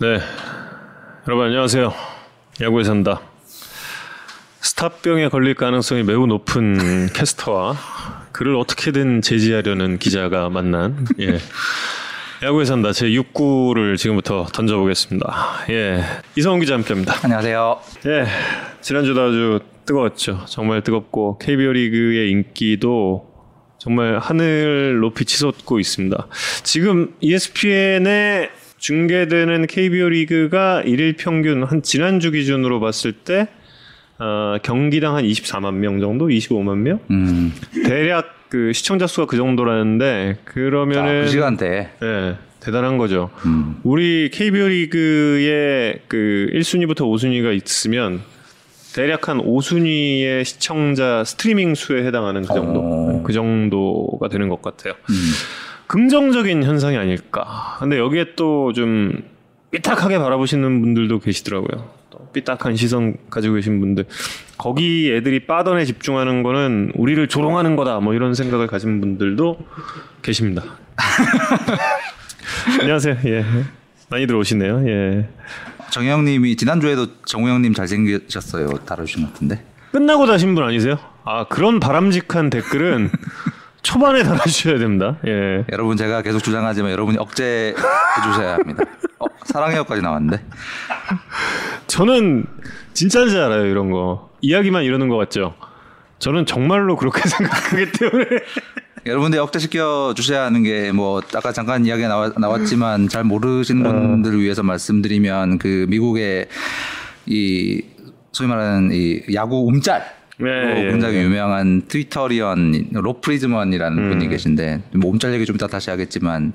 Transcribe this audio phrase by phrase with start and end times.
[0.00, 0.18] 네.
[1.28, 1.92] 여러분 안녕하세요.
[2.62, 3.20] 야구에 산다.
[4.62, 7.76] 스탑병에 걸릴 가능성이 매우 높은 캐스터와
[8.32, 11.38] 그를 어떻게든 제지하려는 기자가 만난 예.
[12.42, 15.66] 야구에 산다 제 6구를 지금부터 던져보겠습니다.
[15.68, 16.02] 예.
[16.34, 17.16] 이성훈 기자 함께합니다.
[17.22, 17.80] 안녕하세요.
[18.06, 18.26] 예.
[18.80, 20.46] 지난주도 아주 뜨거웠죠.
[20.46, 23.28] 정말 뜨겁고 KBO 리그의 인기도
[23.76, 26.26] 정말 하늘 높이 치솟고 있습니다.
[26.62, 33.46] 지금 ESPN에 중계되는 KBO 리그가 일일 평균 한 지난주 기준으로 봤을 때
[34.18, 36.98] 어, 경기당 한 24만 명 정도, 25만 명.
[37.10, 37.52] 음,
[37.86, 41.90] 대략 그 시청자 수가 그 정도라는데 자, 그러면은 그 시간대.
[42.02, 43.30] 예, 대단한 거죠.
[43.44, 43.76] 음.
[43.82, 48.20] 우리 KBO 리그의 그 1순위부터 5순위가 있으면
[48.94, 52.80] 대략 한 5순위의 시청자 스트리밍 수에 해당하는 그 정도.
[52.80, 53.22] 어.
[53.24, 54.94] 그 정도가 되는 것 같아요.
[55.08, 55.14] 음.
[55.90, 57.76] 긍정적인 현상이 아닐까.
[57.80, 59.24] 근데 여기에 또 좀
[59.72, 61.90] 삐딱하게 바라보시는 분들도 계시더라고요.
[62.10, 64.04] 또 삐딱한 시선 가지고 계신 분들.
[64.56, 67.98] 거기 애들이 빠던에 집중하는 거는 우리를 조롱하는 거다.
[67.98, 69.58] 뭐 이런 생각을 가진 분들도
[70.22, 70.62] 계십니다.
[72.80, 73.16] 안녕하세요.
[73.26, 73.44] 예.
[74.10, 74.88] 많이들 오시네요.
[74.88, 75.28] 예.
[75.90, 78.68] 정영님이 지난주에도 정우영님 잘생기셨어요.
[78.86, 79.64] 다뤄주신 것 같은데.
[79.90, 80.98] 끝나고 다신 분 아니세요?
[81.24, 83.10] 아, 그런 바람직한 댓글은
[83.82, 85.16] 초반에 달아주셔야 됩니다.
[85.26, 85.64] 예.
[85.72, 87.74] 여러분 제가 계속 주장하지만 여러분이 억제해
[88.24, 88.84] 주셔야 합니다.
[89.18, 90.42] 어, 사랑해요까지 나왔는데.
[91.86, 92.46] 저는
[92.92, 94.30] 진짜인지 알아요, 이런 거.
[94.40, 95.54] 이야기만 이러는 것 같죠?
[96.18, 98.26] 저는 정말로 그렇게 생각하기 때문에.
[99.06, 103.92] 여러분들 억제시켜 주셔야 하는 게 뭐 아까 잠깐 이야기가 나와, 나왔지만 잘 모르시는 어.
[103.92, 106.48] 분들을 위해서 말씀드리면 그 미국의
[107.24, 107.82] 이
[108.32, 110.04] 소위 말하는 이 야구 움짤
[110.40, 111.22] 네, 로 예, 굉장히 예.
[111.24, 114.08] 유명한 트위터리언 롭 프리드먼이라는 음.
[114.10, 116.52] 분이 계신데 뭐 움짤 얘기 좀 이따 다시 하겠지만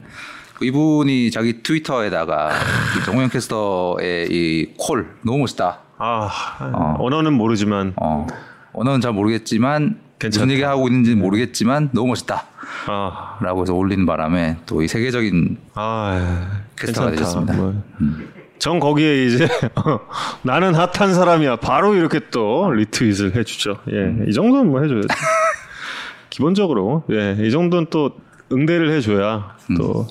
[0.56, 2.52] 그 이분이 자기 트위터에다가
[3.00, 5.80] 이 정우영 캐스터의 이 콜 너무 멋있다.
[5.98, 7.94] 아, 언어는 모르지만.
[7.98, 8.26] 어
[8.74, 10.46] 언어는 잘 모르겠지만 괜찮다.
[10.46, 12.44] 무슨 얘기 하고 있는지는 모르겠지만 너무 멋있다.
[12.88, 17.12] 아, 라고 해서 올리는 바람에 또 이 세계적인 아, 캐스터가 괜찮다.
[17.12, 17.54] 되셨습니다.
[17.54, 17.84] 뭐.
[18.60, 19.48] 전 거기에 이제
[20.44, 21.58] 나는 핫한 사람이야.
[21.58, 23.78] 바로 이렇게 또 리트윗을 해주죠.
[23.92, 25.08] 예, 이 정도는 뭐 해줘야죠.
[26.30, 28.12] 기본적으로 예, 이 정도는 또
[28.52, 30.08] 응대를 해줘야 또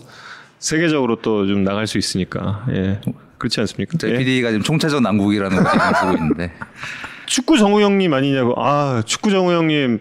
[0.58, 3.00] 세계적으로 또 좀 나갈 수 있으니까 예,
[3.38, 3.98] 그렇지 않습니까?
[3.98, 4.18] 저희 예.
[4.18, 6.52] PD가 지금 총체적 난국이라는 걸 지금 쓰고 있는데
[7.26, 8.54] 축구 정우영님 아니냐고.
[8.58, 10.00] 아, 축구 정우영님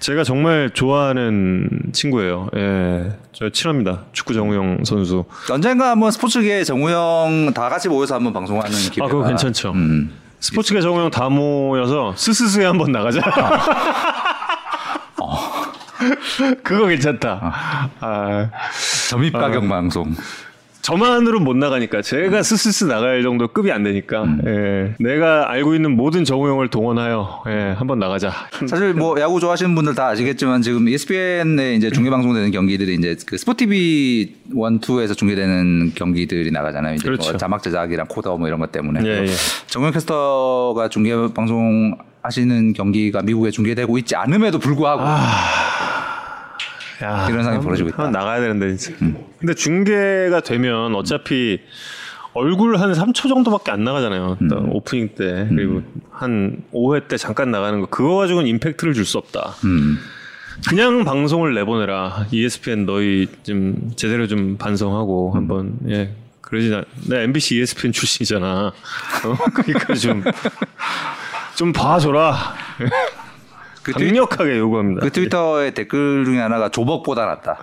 [0.00, 2.48] 제가 정말 좋아하는 친구예요.
[2.56, 4.04] 예, 저 친합니다.
[4.12, 5.26] 축구 정우영 선수.
[5.50, 9.72] 언젠가 한번 스포츠계 정우영 다 같이 모여서 한번 방송하는 기회가 아, 그거 괜찮죠.
[9.72, 10.10] 음.
[10.40, 13.20] 스포츠계 정우영 다 모여서 스스스에 한번 나가자.
[16.64, 17.90] 그거 괜찮다.
[18.00, 18.50] 아,
[19.10, 20.14] 점입 가격 방송.
[20.90, 26.24] 저만으로 못 나가니까 제가 스스스 나갈 정도 급이 안 되니까 예, 내가 알고 있는 모든
[26.24, 28.32] 정우영을 동원하여 예, 한번 나가자.
[28.66, 33.38] 사실 뭐 야구 좋아하시는 분들 다 아시겠지만 지금 ESPN에 이제 중계 방송되는 경기들이 이제 그
[33.38, 36.96] 스포티비 1, 2에서 중계되는 경기들이 나가잖아요.
[36.96, 37.30] 이제 그렇죠.
[37.30, 39.00] 뭐 자막 제작이랑 코더 뭐 이런 것 때문에.
[39.04, 39.32] 예, 예.
[39.68, 45.02] 정우영 캐스터가 중계 방송 하시는 경기가 미국에 중계되고 있지 않음에도 불구하고
[47.02, 48.10] 야, 이런 상황이 벌어지고 있다.
[48.10, 48.98] 나가야 되는데 진짜.
[49.38, 51.60] 근데 중계가 되면 어차피
[52.34, 54.36] 얼굴 한 3초 정도밖에 안 나가잖아요.
[54.40, 54.50] 음.
[54.72, 59.54] 오프닝 때 그리고 한 5회 때 잠깐 나가는 거 그거 가지고는 임팩트를 줄 수 없다.
[59.64, 59.98] 음.
[60.68, 62.26] 그냥 방송을 내보내라.
[62.30, 66.12] ESPN 너희 좀 제대로 좀 반성하고 한번 예.
[66.42, 68.66] 그러지 나, 나 MBC ESPN 출신이잖아.
[68.66, 68.72] 어?
[69.54, 70.22] 그러니까 좀
[71.56, 72.54] 좀 봐줘라.
[73.82, 75.00] 그, 강력하게 요구합니다.
[75.00, 77.58] 그 트위터의 댓글 중에 하나가 조벅보다 낫다.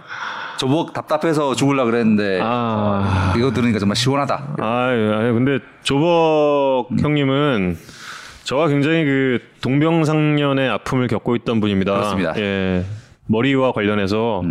[0.57, 3.33] 조벅 답답해서 죽을라 그랬는데 아.
[3.37, 4.55] 이거 들으니까 정말 시원하다.
[4.59, 6.99] 아, 아니 근데 조벅 음.
[6.99, 7.77] 형님은
[8.43, 11.93] 저와 굉장히 그 동병상련의 아픔을 겪고 있던 분입니다.
[11.93, 12.31] 그렇습니다.
[12.31, 12.37] 음.
[12.37, 12.85] 예.
[13.27, 14.41] 머리와 관련해서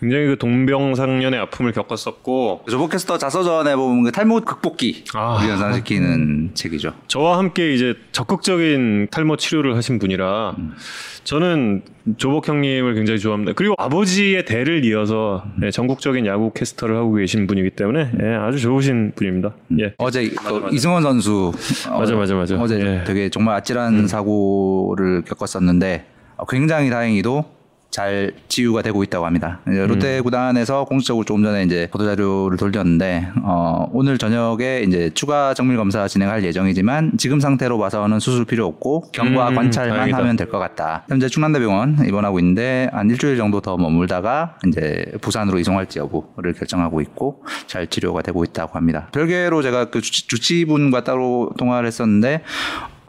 [0.00, 5.40] 굉장히 그 동병상련의 아픔을 겪었었고 조벅 캐스터 자서전에 보면 그 탈모 극복기 아.
[5.42, 6.92] 를 연상시키는 책이죠.
[7.08, 10.74] 저와 함께 이제 적극적인 탈모 치료를 하신 분이라 음.
[11.24, 11.82] 저는
[12.16, 13.52] 조복 형님을 굉장히 좋아합니다.
[13.54, 15.64] 그리고 아버지의 대를 이어서 음.
[15.66, 19.54] 예, 전국적인 야구 캐스터를 하고 계신 분이기 때문에 예, 아주 좋으신 분입니다.
[19.80, 19.94] 예.
[19.98, 21.52] 어제 이- 그 이승원 선수
[21.90, 22.56] 맞아, 맞아, 맞아.
[22.56, 23.04] 어제 예.
[23.06, 26.06] 되게 정말 아찔한 사고를 겪었었는데
[26.36, 27.44] 어, 굉장히 다행히도
[27.90, 29.60] 잘 치유가 되고 있다고 합니다.
[29.66, 35.54] 이제 롯데 구단에서 공식적으로 조금 전에 이제 보도 자료를 돌렸는데 어, 오늘 저녁에 이제 추가
[35.54, 40.18] 정밀 검사 진행할 예정이지만 지금 상태로 봐서는 수술 필요 없고 경과 음, 관찰만 다행이다.
[40.18, 41.04] 하면 될 것 같다.
[41.08, 47.42] 현재 충남대병원 입원하고 있는데 한 일주일 정도 더 머물다가 이제 부산으로 이송할지 여부를 결정하고 있고
[47.66, 49.08] 잘 치료가 되고 있다고 합니다.
[49.12, 52.42] 별개로 제가 그 주치, 주치분과 따로 통화를 했었는데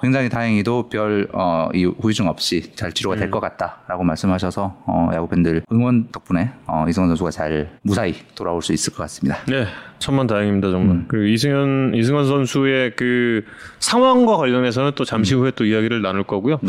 [0.01, 5.27] 굉장히 다행히도 별 어, 이 후유증 없이 잘 치료가 될 것 같다라고 말씀하셔서 어, 야구
[5.27, 9.37] 팬들 응원 덕분에 어, 이승원 선수가 잘 무사히 돌아올 수 있을 것 같습니다.
[9.47, 9.65] 네,
[9.99, 11.03] 천만 다행입니다 정말.
[11.07, 13.43] 그리고 이승현 이승현 선수의 그
[13.79, 16.59] 상황과 관련해서는 또 잠시 후에 또 이야기를 나눌 거고요.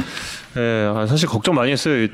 [0.56, 2.02] 예, 아, 사실 걱정 많이 했어요.
[2.02, 2.08] 예,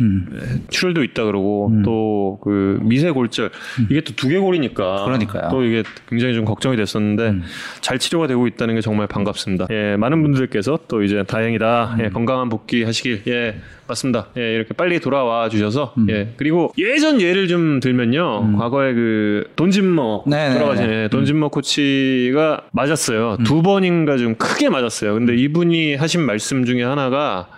[0.69, 3.51] 출혈도 있다 그러고 또 그 미세 골절
[3.91, 5.49] 이게 또 두개 골이니까 그러니까요.
[5.51, 7.41] 또 이게 굉장히 좀 걱정이 됐었는데
[7.81, 9.67] 잘 치료가 되고 있다는 게 정말 반갑습니다.
[9.71, 11.97] 예, 많은 분들께서 또 이제 다행이다.
[12.03, 13.57] 예, 건강한 복귀 하시길 예.
[13.89, 14.27] 맞습니다.
[14.37, 16.35] 예, 이렇게 빨리 돌아와 주셔서 예.
[16.37, 18.57] 그리고 예전 예를 좀 들면요.
[18.59, 20.55] 과거에 그 돈진머 네네네.
[20.59, 23.39] 돌아가신 예, 돈진머 코치가 맞았어요.
[23.45, 25.15] 두 번인가 좀 크게 맞았어요.
[25.15, 27.49] 근데 이분이 하신 말씀 중에 하나가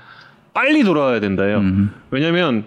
[0.52, 1.62] 빨리 돌아와야 된다요.
[2.10, 2.64] 왜냐면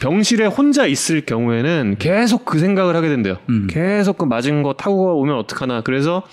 [0.00, 3.36] 병실에 혼자 있을 경우에는 계속 그 생각을 하게 된대요.
[3.68, 5.80] 계속 그 맞은 거 타고 오면 어떡하나.
[5.82, 6.24] 그래서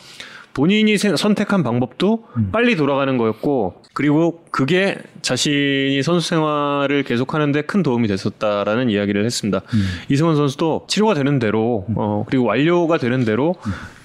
[0.56, 8.07] 본인이 생- 선택한 방법도 빨리 돌아가는 거였고 그리고 그게 자신이 선수 생활을 계속하는데 큰 도움이
[8.07, 9.62] 됐었다라는 이야기를 했습니다.
[10.09, 13.56] 이승원 선수도 치료가 되는 대로 어, 그리고 완료가 되는 대로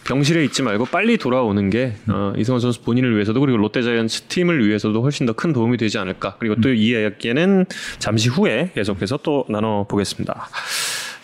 [0.06, 5.00] 병실에 있지 말고 빨리 돌아오는 게 어, 이승원 선수 본인을 위해서도 그리고 롯데자이언츠 팀을 위해서도
[5.02, 6.36] 훨씬 더 큰 도움이 되지 않을까.
[6.38, 7.66] 그리고 또 이 이야기는
[7.98, 10.48] 잠시 후에 계속해서 또 나눠 보겠습니다.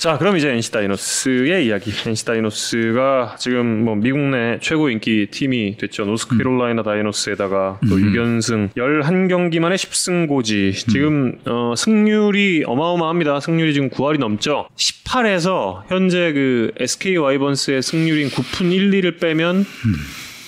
[0.01, 1.93] 자, 그럼 이제 NC 다이노스의 이야기.
[2.07, 6.07] NC 다이노스가 지금 뭐 미국 내 최고 인기 팀이 됐죠.
[6.07, 10.73] 노스캐롤라이나 다이노스에다가 또 6연승 11경기 만에 10승 고지.
[10.73, 13.41] 지금 어, 승률이 어마어마합니다.
[13.41, 14.71] 승률이 지금 9할이 넘죠.
[14.75, 19.67] 10할에서 현재 그 SK 와이번스의 승률인 9푼 1, 2를 빼면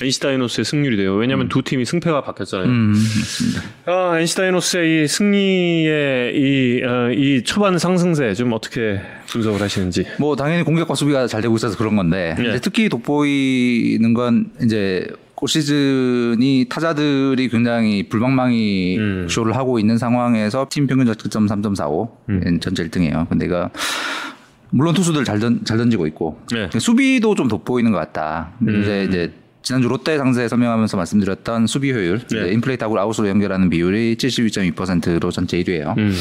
[0.02, 1.14] NC 다이노스의 승률이 돼요.
[1.14, 2.68] 왜냐하면 두 팀이 승패가 바뀌었잖아요.
[2.68, 2.94] 음.
[3.86, 10.04] 아, NC 다이노스의 이 승리의 이, 어, 이 초반 상승세 좀 어떻게 분석을 하시는지.
[10.18, 12.42] 뭐 당연히 공격과 수비가 잘 되고 있어서 그런 건데 예.
[12.42, 15.06] 이제 특히 돋보이는 건 이제
[15.42, 19.26] 올 시즌이 타자들이 굉장히 불방망이 음.
[19.28, 22.60] 쇼를 하고 있는 상황에서 팀 평균 득점 3.45 음.
[22.60, 23.28] 전체 1등이에요.
[23.28, 23.68] 근데 이거
[24.70, 26.70] 물론 투수들 잘, 던, 잘 던지고 있고 네.
[26.78, 28.52] 수비도 좀 돋보이는 것 같다.
[28.62, 28.82] 음.
[28.82, 32.52] 이제 이제 지난주 롯데 상세 설명하면서 말씀드렸던 수비 효율, 네.
[32.52, 35.96] 인플레이트하고 아웃으로 연결하는 비율이 72.2%로 전체 1위예요.
[35.98, 36.14] 음.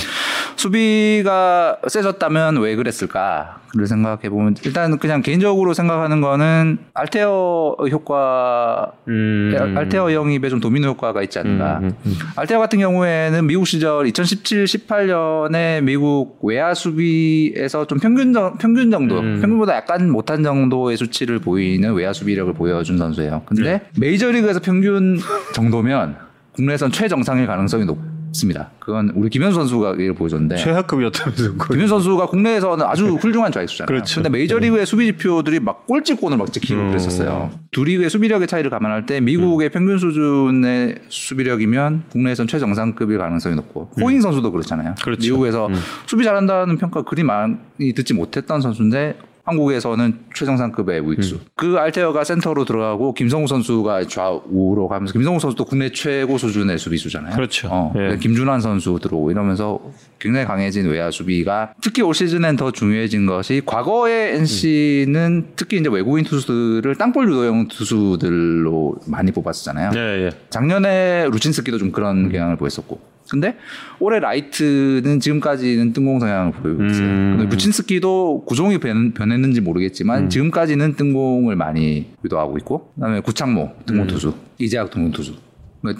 [0.55, 9.56] 수비가 세졌다면 왜 그랬을까 를 생각해 보면 일단 그냥 개인적으로 생각하는 거는 알테어 효과, 음.
[9.77, 11.79] 알테어 영입에 좀 도미노 효과가 있지 않는가.
[11.79, 18.57] 음, 음, 알테어 같은 경우에는 미국 시절 2017, 18년에 미국 외야 수비에서 좀 평균 정,
[18.57, 19.39] 평균 정도, 음.
[19.39, 23.44] 평균보다 약간 못한 정도의 수치를 보이는 외야 수비력을 보여준 선수예요.
[23.45, 23.81] 근데 네.
[23.97, 25.18] 메이저리그에서 평균
[25.53, 26.18] 정도면
[26.56, 28.72] 국내에선 최정상일 가능성이 높 습니다.
[28.80, 31.54] 그건 우리 김현수 선수가 이걸 보여줬는데 최하급이었다면서.
[31.72, 33.88] 김현 선수가 국내에서는 아주 훌륭한 좌익수잖아요.
[33.88, 34.16] 그렇죠.
[34.16, 36.88] 근데 메이저리그의 수비 지표들이 막 꼴찌권을 막 지키고 음.
[36.89, 37.51] 그랬었어요.
[37.72, 44.22] 두 리그의 수비력의 차이를 감안할 때 미국의 평균 수준의 수비력이면 국내에선 최정상급일 가능성이 높고 호잉
[44.22, 44.89] 선수도 그렇잖아요.
[44.92, 44.95] 음.
[45.04, 45.22] 그렇죠.
[45.22, 45.69] 미국에서
[46.06, 47.57] 수비 잘한다는 평가 그리 많이
[47.95, 51.35] 듣지 못했던 선수인데 한국에서는 최정상급의 우익수.
[51.35, 51.39] 음.
[51.55, 57.35] 그 알테어가 센터로 들어가고 김성우 선수가 좌우로 가면서 김성우 선수도 국내 최고 수준의 수비수잖아요.
[57.35, 57.69] 그렇죠.
[57.71, 58.17] 어, 예.
[58.17, 59.79] 김준환 선수 들어오고 이러면서
[60.19, 66.23] 굉장히 강해진 외야 수비가 특히 올 시즌엔 더 중요해진 것이 과거의 NC는 특히 이제 외국인
[66.25, 69.92] 투수들을 땅볼 유도형 투수들로 많이 뽑았었잖아요.
[69.95, 70.30] 예, 예.
[70.49, 73.10] 작년에 루친스키도 좀 그런 경향을 보였었고.
[73.31, 73.56] 근데
[74.02, 77.06] 올해 라이트는 지금까지는 뜬공 성향을 보이고 있어요.
[77.07, 77.35] 음.
[77.38, 84.33] 근데 루친스키도 구종이 변, 변했는지 모르겠지만 지금까지는 뜬공을 많이 유도하고 있고 그다음에 구창모 뜬공 투수,
[84.57, 85.35] 이재학 뜬공 투수.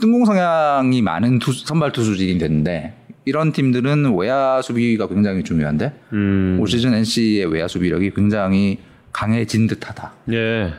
[0.02, 6.58] 뜬공 성향이 많은 투수, 선발 투수진이 됐는데 이런 팀들은 외야 수비가 굉장히 중요한데 음.
[6.60, 8.80] 올 시즌 NC의 외야 수비력이 굉장히
[9.14, 10.12] 강해진 듯하다.
[10.34, 10.74] 예.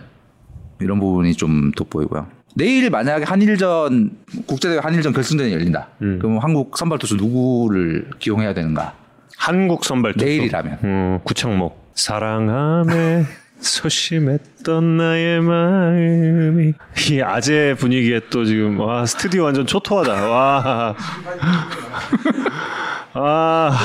[0.81, 2.27] 이런 부분이 좀 돋보이고요.
[2.55, 4.11] 내일 만약에 한일전
[4.47, 5.89] 국제대회 한일전 결승전이 열린다.
[6.03, 6.19] 음.
[6.21, 8.95] 그럼 한국 선발 투수 누구를 기용해야 되는가?
[9.37, 10.25] 한국 선발 투수.
[10.25, 10.79] 내일이라면.
[10.85, 11.75] 음, 구창모.
[11.95, 13.25] 사랑함에
[13.61, 16.73] 소심했던 나의 마음이
[17.11, 20.13] 이 아재 분위기에 또 지금 와 스튜디오 완전 초토화다.
[20.29, 20.95] 와.
[23.15, 23.79] 아.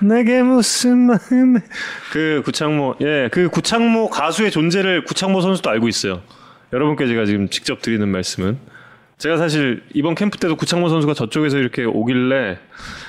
[0.00, 1.60] 내게 무슨 마음에
[2.10, 6.22] 그 구창모 예그 구창모 가수의 존재를 구창모 선수도 알고 있어요.
[6.72, 8.58] 여러분께 제가 지금 직접 드리는 말씀은
[9.18, 12.58] 제가 사실 이번 캠프 때도 구창모 선수가 저쪽에서 이렇게 오길래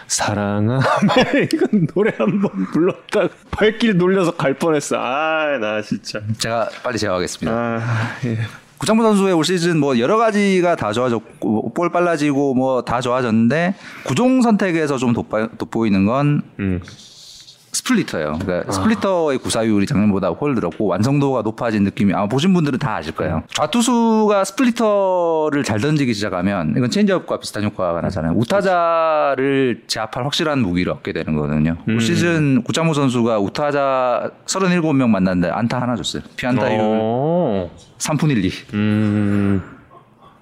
[0.08, 0.82] 사랑하면
[1.52, 4.98] 이건 노래 한 번 불렀다가 발길 놀려서 갈 뻔했어.
[5.00, 6.22] 아, 나 진짜.
[6.38, 7.52] 제가 빨리 제어하겠습니다.
[7.58, 7.80] 아,
[8.26, 8.38] 예.
[8.78, 14.42] 구창모 선수의 올 시즌 뭐 여러 가지가 다 좋아졌고 볼 빨라지고 뭐 다 좋아졌는데 구종
[14.42, 16.82] 선택에서 좀 돋보, 돋보이는 건 음.
[17.84, 18.40] 스플리터예요.
[18.42, 23.44] 그러니까 스플리터의 구사율이 작년보다 훨 늘었고 완성도가 높아진 느낌이 아마 보신 분들은 다 아실 거예요.
[23.50, 28.34] 좌투수가 스플리터를 잘 던지기 시작하면 이건 체인지업과 비슷한 효과가 나잖아요.
[28.38, 31.78] 우타자를 제압할 확실한 무기를 얻게 되는 거거든요.
[31.88, 36.24] 올 시즌 구창모 선수가 우타자 37명 만났는데 안타 하나 줬어요.
[36.38, 37.70] 피안타율 어.
[37.98, 38.52] 3푼 1리.
[38.74, 39.62] 음.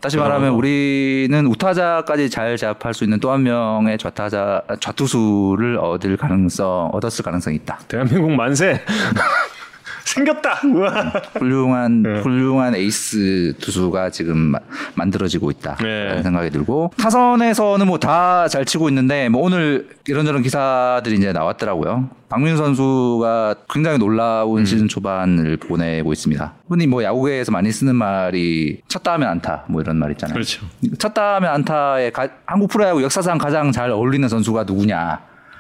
[0.02, 6.90] 다시 말하면 우리는 우타자까지 잘 제압할 수 있는 또 한 명의 좌타자 좌투수를 얻을 가능성
[6.92, 7.80] 얻었을 가능성이 있다.
[7.88, 8.82] 대한민국 만세.
[10.06, 10.62] 생겼다.
[10.68, 10.90] 우와.
[11.38, 12.20] 훌륭한 네.
[12.22, 14.60] 훌륭한 에이스 투수가 지금 마-
[14.96, 15.76] 만들어지고 있다.
[15.82, 16.06] 네.
[16.06, 22.10] 라는 생각이 들고 타선에서는 뭐 다 잘 치고 있는데 뭐 오늘 이런저런 기사들이 이제 나왔더라고요.
[22.30, 26.54] 박민우 선수가 굉장히 놀라운 시즌 초반을 보내고 있습니다.
[26.70, 30.34] 흔히 뭐 야구계에서 많이 쓰는 말이 쳤다 하면 안타 뭐 이런 말 있잖아요.
[30.34, 30.66] 그렇죠.
[30.98, 35.20] 쳤다 하면 안타에 가- 한국 프로야구 역사상 가장 잘 어울리는 선수가 누구냐?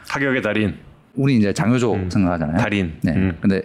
[0.09, 0.75] 타격의 달인.
[1.15, 2.57] 우리 이제 장효조 생각하잖아요.
[2.57, 2.93] 달인.
[3.01, 3.11] 네.
[3.13, 3.37] 음.
[3.41, 3.61] 근데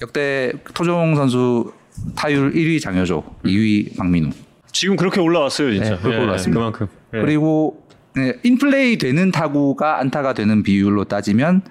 [0.00, 1.72] 역대 토종 선수
[2.14, 4.30] 타율 1위 장효조, 2위 박민우.
[4.70, 5.90] 지금 그렇게 올라왔어요, 진짜.
[5.90, 6.58] 네, 그렇게 올라왔습니다.
[6.60, 6.86] 그만큼.
[7.14, 7.20] 예.
[7.20, 11.62] 그리고 네, 인플레이 되는 타구가 안타가 되는 비율로 따지면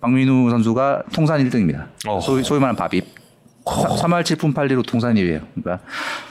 [0.00, 1.88] 박민우 선수가 통산 1등입니다.
[2.06, 2.20] 어허.
[2.20, 3.04] 소위, 소위 말하는 밥입.
[3.64, 5.42] 3할 7푼 8리로 통산 1위예요.
[5.54, 5.84] 그러니까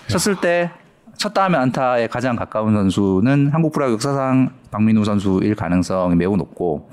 [0.08, 0.72] 쳤을 때
[1.18, 6.90] 쳤다 하면 안타에 가장 가까운 선수는 한국 프로야구 역사상 박민우 선수일 가능성이 매우 높고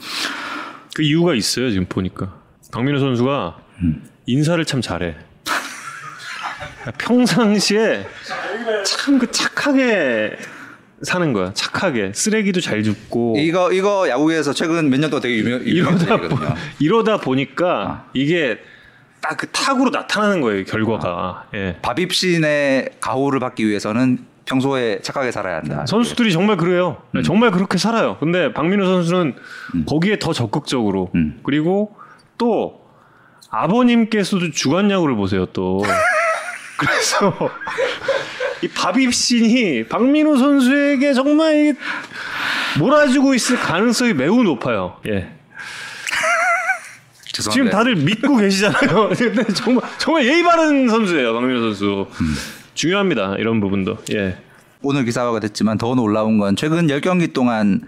[0.95, 2.35] 그 이유가 있어요, 지금 보니까.
[2.73, 3.57] 박민우 선수가
[4.27, 5.15] 인사를 참 잘해.
[6.99, 8.07] 평상시에
[8.85, 10.37] 참 그 착하게
[11.03, 11.53] 사는 거야.
[11.53, 16.37] 착하게 쓰레기도 잘 줍고 이거 이거 야구에서 최근 몇 년 동안 되게 유명 이러다 보.
[16.79, 18.59] 이러다 보니까 이게
[19.21, 21.47] 딱그 타구로 나타나는 거예요 결과가.
[21.55, 21.77] 예.
[21.83, 25.87] 밥입신의 가호를 받기 위해서는 평소에 착하게 살아야 한다.
[25.87, 26.99] 선수들이 정말 그래요.
[27.15, 27.23] 음.
[27.23, 28.19] 정말 그렇게 살아요.
[28.21, 29.37] 근데 박민우 선수는
[29.87, 31.41] 거기에 더 적극적으로 음.
[31.43, 31.97] 그리고
[32.37, 32.84] 또
[33.55, 35.83] 아버님께서도 주간 야구를 보세요 또.
[36.77, 37.51] 그래서
[38.63, 41.75] 이 밥입신이 박민우 선수에게 정말 이
[42.79, 44.97] 몰아주고 있을 가능성이 매우 높아요.
[45.07, 45.31] 예.
[47.33, 49.11] 죄송한데 지금 다들 믿고 계시잖아요.
[49.17, 52.07] 근데 정말 정말 예의 바른 선수예요, 박민우 선수.
[52.21, 52.35] 음.
[52.75, 53.37] 중요합니다.
[53.39, 53.99] 이런 부분도.
[54.13, 54.37] 예.
[54.83, 57.81] 오늘 기사화가 됐지만 더 놀라운 건 최근 10경기 동안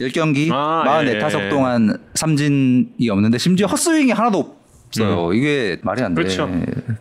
[0.00, 1.48] 10경기 아, 44타석 예, 예.
[1.50, 4.61] 동안 삼진이 없는데 심지어 헛스윙이 하나도
[5.00, 5.32] 없어요.
[5.32, 6.22] 이게 말이 안 돼.
[6.22, 6.24] 음.
[6.24, 6.50] 그렇죠.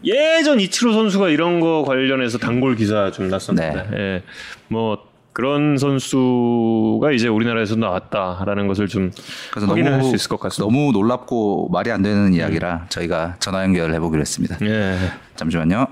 [0.04, 3.98] 예전 이치로 선수가 이런 거 관련해서 단골 기사 좀 났었는데, 네.
[3.98, 4.24] 예.
[4.68, 9.12] 뭐 그런 선수가 이제 우리나라에서 나왔다라는 것을 좀
[9.52, 10.70] 그래서 확인을 할 너무 수 있을 것 같습니다.
[10.74, 14.58] 너무 놀랍고 말이 안 되는 이야기라 저희가 전화 연결해 보기로 했습니다.
[14.62, 14.98] 예.
[15.36, 15.88] 잠시만요.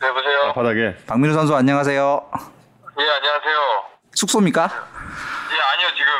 [0.00, 0.52] 네, 여보세요?
[0.54, 2.30] 바닥에 박민우 선수 안녕하세요.
[2.98, 3.56] 예, 안녕하세요.
[4.14, 4.62] 숙소입니까?
[4.64, 6.10] 예, 아니요, 지금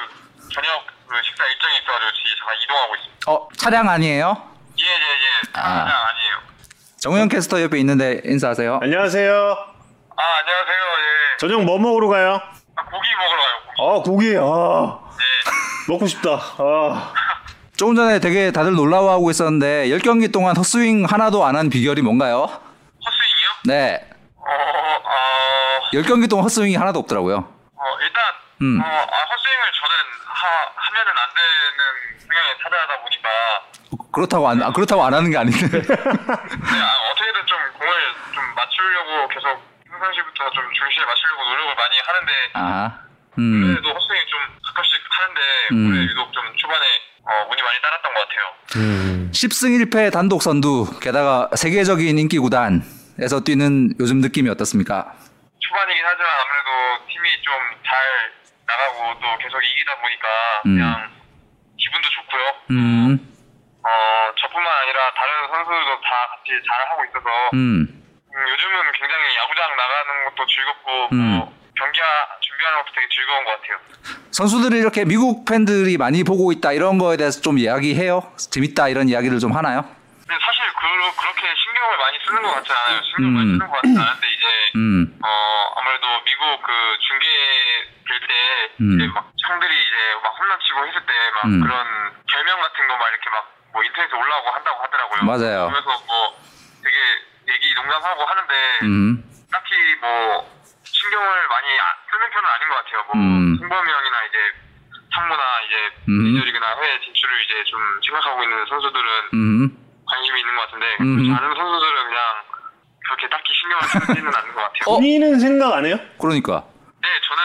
[0.52, 3.32] 저녁 그 식사 일정이 있어가지고 지금 잠깐 이동하고 있습니다.
[3.32, 4.55] 어, 차량 아니에요?
[4.78, 5.50] 예, 예, 예.
[5.54, 5.60] 아.
[5.60, 6.08] 아.
[6.08, 6.36] 아니에요.
[6.98, 8.80] 정우영 캐스터 옆에 있는데 인사하세요.
[8.82, 9.32] 안녕하세요.
[9.32, 10.76] 아, 안녕하세요.
[10.76, 11.36] 예.
[11.38, 12.40] 저녁 뭐 먹으러 가요?
[12.76, 13.82] 아, 고기 먹으러 가요, 고기.
[13.82, 14.36] 아 고기.
[14.38, 15.92] 아 네.
[15.92, 16.30] 먹고 싶다.
[16.58, 17.12] 아.
[17.76, 22.44] 조금 전에 되게 다들 놀라워하고 있었는데 10경기 동안 헛스윙 하나도 안 한 비결이 뭔가요?
[22.44, 23.48] 헛스윙이요?
[23.66, 24.08] 네.
[24.36, 27.36] 어, 어, 10경기 동안 헛스윙이 하나도 없더라고요.
[27.36, 28.22] 어, 일단,
[28.62, 28.80] 음.
[28.80, 33.28] 어, 아, 헛스윙을 저는 하, 하면은 안 되는 생각에 타자하다 보니까,
[34.12, 35.60] 그렇다고 안 아, 그렇다고 안 하는 게 아닌데.
[35.60, 37.94] 네, 아, 어떻게든 좀 공을
[38.34, 39.46] 좀 맞추려고 계속
[39.88, 42.98] 평상시부터 좀 중심에 맞추려고 노력을 많이 하는데, 아.
[43.38, 43.74] 음.
[43.74, 45.40] 그래도 헛스윙이 좀 가끔씩 하는데,
[45.72, 45.90] 음.
[45.90, 46.84] 올해 유독 좀 초반에
[47.28, 48.44] 어, 운이 많이 따랐던 것 같아요.
[48.76, 49.30] 음.
[49.32, 55.12] 10승 1패 단독 선두 게다가 세계적인 인기 구단에서 뛰는 요즘 느낌이 어떻습니까?
[55.58, 57.52] 초반이긴 하지만 아무래도 팀이 좀
[57.86, 57.96] 잘
[58.66, 60.26] 나가고 또 계속 이기다 보니까
[60.66, 60.76] 음.
[60.76, 61.10] 그냥
[61.78, 62.42] 기분도 좋고요.
[62.70, 63.35] 음.
[63.86, 67.86] 어 저뿐만 아니라 다른 선수들도 다 같이 잘 하고 있어서 음.
[67.86, 71.16] 음, 요즘은 굉장히 야구장 나가는 것도 즐겁고 음.
[71.38, 72.00] 뭐 경기
[72.42, 73.76] 즐겨하는 것도 되게 즐거운 것 같아요.
[74.32, 78.32] 선수들이 이렇게 미국 팬들이 많이 보고 있다 이런 거에 대해서 좀 이야기해요?
[78.50, 79.82] 재밌다 이런 이야기를 좀 하나요?
[80.26, 83.00] 근데 사실 그, 그렇게 신경을 많이 쓰는 것 같지 않아요.
[83.06, 83.34] 신경 음.
[83.38, 85.18] 많이 쓰는 것 같지 않은데 이제 음.
[85.22, 85.28] 어
[85.78, 86.72] 아무래도 미국 그
[87.06, 87.26] 중계
[88.02, 88.32] 될때
[88.82, 88.98] 음.
[88.98, 91.60] 이제 막 형들이 이제 막 홈런 치고 했을 때막 음.
[91.62, 91.76] 그런
[92.26, 93.65] 별명 같은 거 막 이렇게 막뭐
[94.06, 95.24] 인터넷에 올라오고 한다고 하더라고요.
[95.24, 95.70] 맞아요.
[95.70, 96.38] 그래서 뭐
[96.82, 96.96] 되게
[97.52, 99.24] 얘기 농담하고 하는데 음.
[99.50, 100.46] 딱히 뭐
[100.84, 101.46] 신경을
[102.48, 103.04] 아닌 것 같아요.
[103.06, 103.56] 뭐 음.
[103.58, 104.38] 승범이 형이나 이제
[105.12, 105.76] 상무나 이제
[106.08, 106.24] 음.
[106.24, 109.78] 메이저리그나 해외 진출을 이제 좀 생각하고 있는 선수들은 음.
[110.08, 111.36] 관심이 있는 것 같은데 음.
[111.36, 112.20] 않은 선수들은 그냥
[113.06, 114.82] 그렇게 딱히 신경을 쓰지는 않는 것 같아요.
[114.86, 114.94] 어?
[114.96, 115.98] 본인은 생각 안 해요?
[116.20, 116.64] 그러니까
[117.02, 117.42] 네, 저는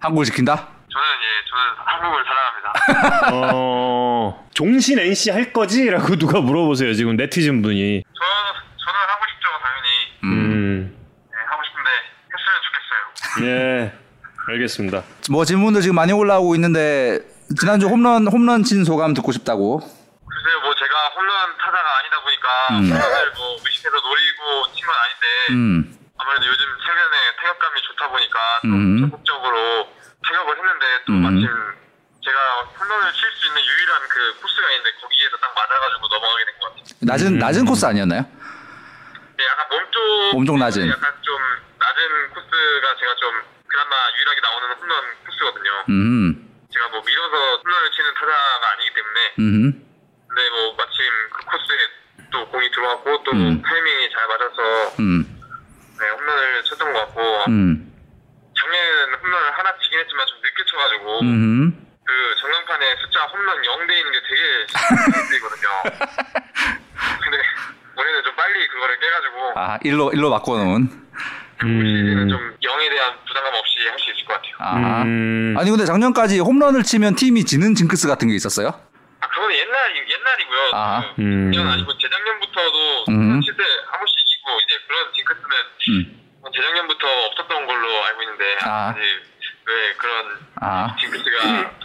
[0.00, 0.54] 한국을 지킨다.
[0.56, 2.47] 저는 예, 저는 한국을 사랑합니다.
[3.32, 5.88] 어, 종신 NC 할 거지?
[5.90, 8.02] 라고 누가 물어보세요, 지금 네티즌 분이.
[8.02, 8.24] 저
[8.84, 9.88] 저는 하고 싶죠, 당연히.
[10.24, 10.96] 음,
[11.30, 11.90] 네, 하고 싶은데
[12.34, 13.48] 했으면 좋겠어요.
[13.48, 13.92] 예,
[14.52, 15.02] 알겠습니다.
[15.30, 17.20] 뭐 질문도 지금 많이 올라오고 있는데
[17.58, 19.78] 지난주 홈런 홈런 친 소감 듣고 싶다고.
[19.80, 22.74] 글쎄요, 뭐 제가 홈런 타자가 아니다 보니까 음.
[22.92, 25.98] 홈런을 뭐 의식해서 노리고 친 건 아닌데 음.
[26.18, 29.00] 아무래도 요즘 최근에 타격감이 좋다 보니까 좀 음.
[29.00, 29.88] 적극적으로
[30.24, 31.22] 타격을 했는데 또 음.
[31.22, 31.48] 마침
[32.28, 32.40] 제가
[32.76, 36.84] 홈런을 칠 수 있는 유일한 그 코스가 있는데 거기에서 딱 맞아가지고 넘어가게 된 것 같아요.
[37.00, 38.20] 낮은 낮은 코스 아니었나요?
[38.20, 40.00] 네, 약간 몸쪽
[40.34, 40.88] 몸쪽 낮은.
[40.90, 41.38] 약간 좀
[41.78, 43.32] 낮은 코스가 제가 좀
[43.66, 45.70] 그나마 유일하게 나오는 홈런 코스거든요.
[45.88, 46.66] 음.
[46.68, 49.86] 제가 뭐 밀어서 홈런을 치는 타자가 아니기 때문에 음.
[50.28, 51.00] 근데 뭐 마침
[51.32, 51.78] 그 코스에
[52.30, 53.62] 또 공이 들어왔고 또 음.
[53.62, 54.60] 타이밍이 잘 맞아서
[55.00, 55.24] 음.
[55.98, 57.88] 네, 홈런을 쳤던 것 같고 음.
[58.58, 61.87] 작년에는 홈런을 하나 치긴 했지만 좀 늦게 쳐가지고 음.
[62.08, 65.68] 그 전광판에 숫자 홈런 0돼 있는 게 되게 힘들거든요.
[67.22, 67.36] 근데
[67.96, 70.88] 올해는 좀 빨리 그거를 깨가지고 아 일로 일로 바꿔놓은.
[71.60, 74.54] 올 시즌은 좀 0에 대한 부담감 없이 할 수 있을 것 같아요.
[74.60, 75.02] 아.
[75.02, 78.68] 음, 아니 근데 작년까지 홈런을 치면 팀이 지는 징크스 같은 게 있었어요?
[79.20, 80.70] 아 그거는 옛날 옛날이고요.
[80.72, 81.52] 아, 그 음.
[81.52, 83.14] 작년 아니고 재작년부터도 음.
[83.14, 85.56] 홈런 칠때 한 번씩 이기고 이제 그런 징크스는
[85.90, 86.50] 음.
[86.54, 88.88] 재작년부터 없었던 걸로 알고 있는데 아.
[88.96, 89.02] 아직
[89.66, 90.96] 왜 그런 아.
[90.98, 91.77] 징크스가.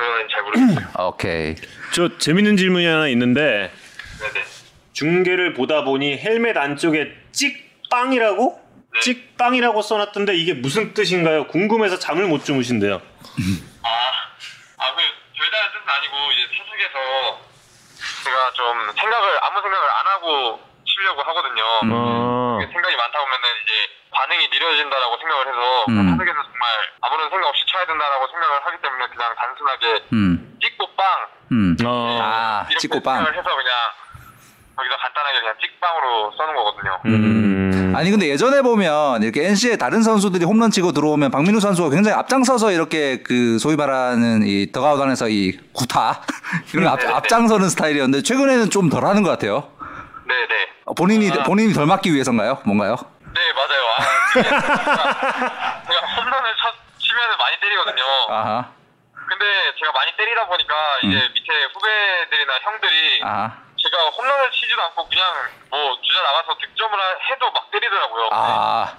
[1.00, 1.56] 오케이.
[1.94, 3.72] 저 재밌는 질문이 하나 있는데,
[4.20, 4.46] 네네.
[4.94, 8.62] 중계를 보다 보니 헬멧 안쪽에 찍빵이라고?
[8.94, 9.00] 네.
[9.00, 11.48] 찍빵이라고 써놨던데 이게 무슨 뜻인가요?
[11.48, 12.96] 궁금해서 잠을 못 주무신대요.
[12.96, 13.90] 아,
[14.78, 15.02] 아, 그
[15.36, 17.42] 별다른 뜻은 아니고 이제 타석에서
[18.24, 21.64] 제가 좀 생각을 아무 생각을 안 하고 치려고 하거든요.
[21.64, 23.74] 아, 생각이 많다 보면은 이제
[24.14, 25.96] 반응이 느려진다라고 생각을 해서 음.
[26.14, 26.64] 타석에서 정말
[27.02, 30.58] 아무런 생각 없이 쳐야 된다라고 생각을 하기 때문에 그냥 단순하게 음.
[30.62, 31.06] 찍고 빵
[31.52, 31.78] 음.
[31.86, 33.18] 어, 아 이렇게 찍고 빵.
[33.18, 33.72] 생각을 해서 그냥
[34.76, 37.00] 거기서 간단하게 그냥 찍빵으로 써는 거거든요.
[37.06, 42.18] 음, 아니 근데 예전에 보면 이렇게 NC의 다른 선수들이 홈런 치고 들어오면 박민우 선수가 굉장히
[42.18, 46.22] 앞장서서 이렇게 그 소위 말하는 이 더가웃 안에서 이 구타
[46.74, 47.16] 이런 앞, 네네네.
[47.18, 49.72] 앞장서는 스타일이었는데 최근에는 좀 덜하는 것 같아요.
[50.28, 50.70] 네네.
[50.86, 51.44] 어, 본인이 아.
[51.44, 52.60] 본인이 덜 맞기 위해서인가요?
[52.66, 52.96] 뭔가요?
[53.34, 53.84] 네 맞아요.
[53.98, 54.04] 아,
[54.40, 58.04] 이게 제가, 제가 홈런을 쳐, 치면은 많이 때리거든요.
[58.30, 58.72] 아하.
[59.28, 63.52] 근데 제가 많이 때리다 보니까 이제 밑에 후배들이나 형들이 아.
[63.82, 65.26] 제가 홈런을 치지도 않고 그냥
[65.70, 68.30] 뭐 주자 나가서 득점을 하- 해도 막 때리더라고요.
[68.32, 68.94] 아.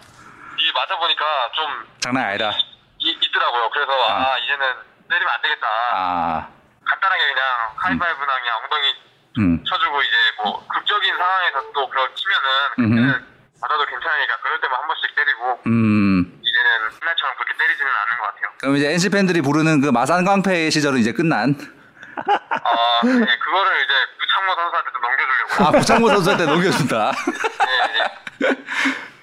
[0.59, 2.51] 이게 맞아 보니까 좀 장난 아니다.
[2.99, 3.71] 이- 있더라고요.
[3.71, 4.67] 그래서 아, 이제는
[5.11, 5.67] 때리면 안 되겠다.
[5.93, 6.49] 아.
[6.87, 7.45] 간단하게 그냥
[7.77, 8.95] 하이파이브나 그냥 엉덩이
[9.39, 9.65] 음.
[9.65, 13.34] 쳐주고 이제 뭐 극적인 상황에서 또 그걸 치면은
[13.65, 16.41] 맞아도 괜찮으니까 그럴 때만 한 번씩 때리고 음.
[16.43, 18.47] 이제는 옛날처럼 그렇게 때리지는 않는 것 같아요.
[18.61, 21.57] 그럼 이제 NC 팬들이 부르는 그 마산 깡패의 시절은 이제 끝난.
[22.17, 25.65] 아, 네, 그거를 이제 부창모 선수한테 좀 넘겨주려고.
[25.65, 27.13] 아 구창모 선수한테 넘겨준다.
[27.13, 28.57] 네, 네.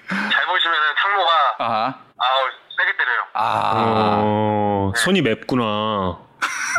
[0.08, 1.94] 잘 보시면은 창모가 아하.
[2.18, 3.22] 아우 세게 때려요.
[3.34, 3.72] 아.
[4.24, 6.18] 어, 손이 맵구나.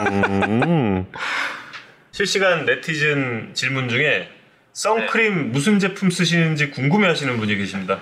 [0.09, 1.11] 음.
[2.11, 4.42] 실시간 네티즌 질문 중에
[4.73, 7.99] 선크림 무슨 제품 쓰시는지 궁금해하시는 분이 계십니다.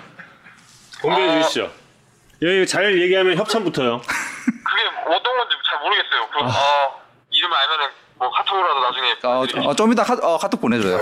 [1.00, 1.42] 공개해 어.
[1.42, 1.70] 주시죠.
[2.40, 4.00] 여기 잘 얘기하면 협찬부터요.
[4.00, 6.28] 그게 어떤 건지 잘 모르겠어요.
[6.32, 6.90] 그 아,
[7.30, 9.16] 이름을 알면은 뭐 카톡으로라도 나중에.
[9.22, 10.98] 어, 어, 좀 이따 카, 어, 카톡 보내줘요.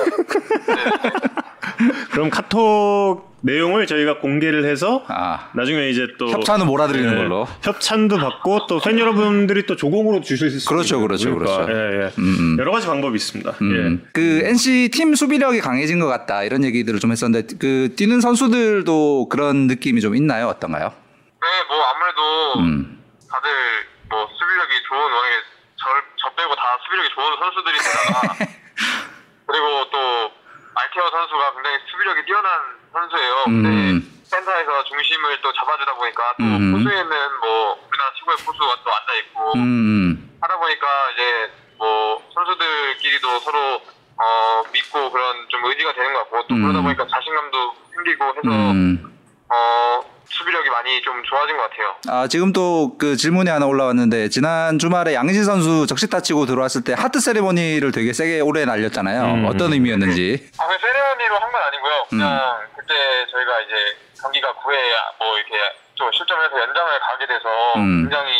[2.12, 5.50] 그럼 카톡 내용을 저희가 공개를 해서 아.
[5.54, 7.46] 나중에 이제 또 협찬은 몰아드리는 예, 걸로.
[7.62, 11.64] 협찬도 받고 또 팬 여러분들이 또 조공으로 주실 수 그렇죠, 그렇죠, 거니까.
[11.66, 11.72] 그렇죠.
[11.72, 12.12] 예, 예.
[12.18, 12.56] 음.
[12.58, 13.50] 여러 가지 방법이 있습니다.
[13.62, 14.06] 음.
[14.12, 19.66] 그 NC 팀 수비력이 강해진 것 같다 이런 얘기들을 좀 했었는데 그 뛰는 선수들도 그런
[19.68, 20.48] 느낌이 좀 있나요?
[20.48, 20.92] 어떤가요?
[21.40, 23.02] 네, 뭐 아무래도 음.
[23.30, 23.50] 다들
[24.10, 25.28] 뭐 수비력이 좋은 원래
[25.80, 25.86] 저,
[26.20, 28.20] 저 빼고 다 수비력이 좋은 선수들인데다가
[29.46, 29.98] 그리고 또
[30.74, 32.50] 알테어 선수가 굉장히 수비력이 뛰어난
[32.92, 33.44] 선수예요.
[33.44, 34.22] 근데 음.
[34.24, 36.72] 센터에서 중심을 또 잡아주다 보니까 또 음.
[36.72, 40.38] 포수에는 뭐 우리나라 최고의 포수가 또 앉아 있고 음.
[40.40, 43.82] 하다 보니까 이제 뭐 선수들끼리도 서로
[44.16, 46.62] 어 믿고 그런 좀 의지가 되는 것 같고 또 음.
[46.62, 49.19] 그러다 보니까 자신감도 생기고 해서 음.
[49.52, 51.96] 어 수비력이 많이 좀 좋아진 것 같아요.
[52.08, 56.92] 아, 지금 또 그 질문이 하나 올라왔는데 지난 주말에 양희지 선수 적시타 치고 들어왔을 때
[56.94, 59.22] 하트 세리머니를 되게 세게 오래 날렸잖아요.
[59.24, 59.46] 음.
[59.46, 60.50] 어떤 의미였는지.
[60.58, 61.94] 아, 그 세레머니로 한 건 아니고요.
[62.14, 62.18] 음.
[62.18, 62.94] 그냥 그때
[63.32, 63.74] 저희가 이제
[64.22, 64.74] 경기가 9회
[65.18, 65.54] 뭐 이렇게
[65.96, 68.02] 좀 실점해서 연장을 가게 돼서 음.
[68.06, 68.30] 굉장히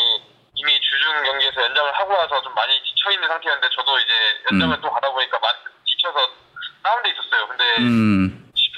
[0.55, 4.13] 이미 주중 경기에서 연장을 하고 와서 좀 많이 지쳐 있는 상태였는데 저도 이제
[4.53, 6.19] 연장을 또 가다 보니까 많이 지쳐서
[6.85, 7.49] 다운돼 있었어요.
[7.49, 7.65] 근데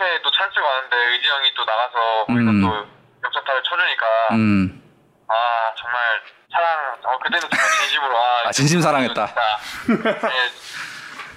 [0.03, 2.61] 음, 10회 또 찬스가 왔는데 의지 형이 또 나가서 거기서 음.
[2.63, 2.87] 또
[3.25, 4.83] 역전타를 쳐주니까 음.
[5.29, 5.35] 아
[5.79, 9.27] 정말 사랑 어 그때는 정말 진심으로 아, 아, 진심 사랑했다.
[9.27, 10.51] 진짜, 네,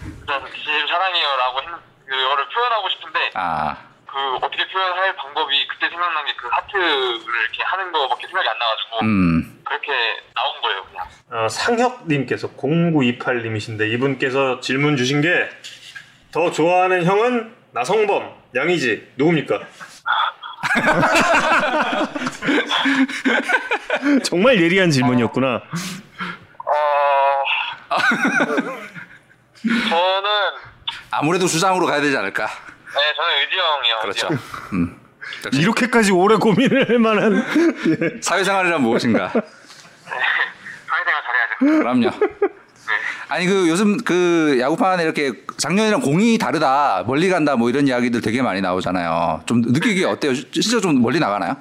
[0.04, 1.66] 진짜 진심 사랑해요라고 했,
[2.08, 7.92] 그거를 표현하고 싶은데 아, 그 어떻게 표현할 방법이 그때 생각난 게 그 하트를 이렇게 하는
[7.92, 9.62] 거밖에 생각이 안 나가지고 음.
[9.66, 9.92] 그렇게
[10.36, 15.50] 나온 거예요 그냥 어, 상혁님께서 0928님이신데 이분께서 질문 주신 게
[16.36, 19.60] 더 좋아하는 형은 나성범, 양이지 누굽니까?
[24.24, 25.56] 정말 예리한 질문이었구나.
[25.56, 25.62] 어
[29.90, 30.30] 저는
[31.12, 32.48] 아무래도 주장으로 가야 되지 않을까.
[32.48, 34.28] 네 저는 의지 형이요 그렇죠.
[34.74, 35.00] 음.
[35.46, 39.30] 역시 이렇게까지 오래 고민을 할 만한 사회생활이란 무엇인가?
[39.30, 41.24] 사회생활
[41.60, 42.10] 잘해야죠 그럼요.
[43.30, 48.42] 아니 그 요즘 그 야구판에 이렇게 작년이랑 공이 다르다 멀리 간다 뭐 이런 이야기들 되게
[48.42, 49.44] 많이 나오잖아요.
[49.46, 50.34] 좀 느끼기 어때요?
[50.34, 51.56] 진짜 좀 멀리 나가나요?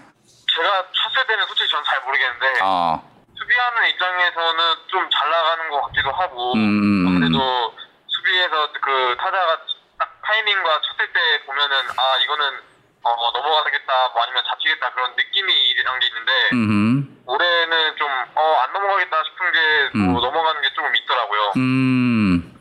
[0.55, 3.01] 제가 쳤을 때는 솔직히 전 잘 모르겠는데 아,
[3.37, 4.61] 수비하는 입장에서는
[4.91, 7.05] 좀 잘 나가는 것 같기도 하고 음.
[7.09, 7.75] 아무래도
[8.09, 9.59] 수비에서 그 타자가
[9.99, 12.45] 딱 타이밍과 쳤을 때 보면은 아 이거는
[13.05, 18.73] 어, 넘어가겠다 뭐 아니면 잡히겠다 그런 느낌이 이런 게 있는데 음, 올해는 좀 어 안
[18.73, 21.53] 넘어가겠다 싶은 게뭐 넘어가는 게 조금 있더라고요.
[21.57, 22.53] 음,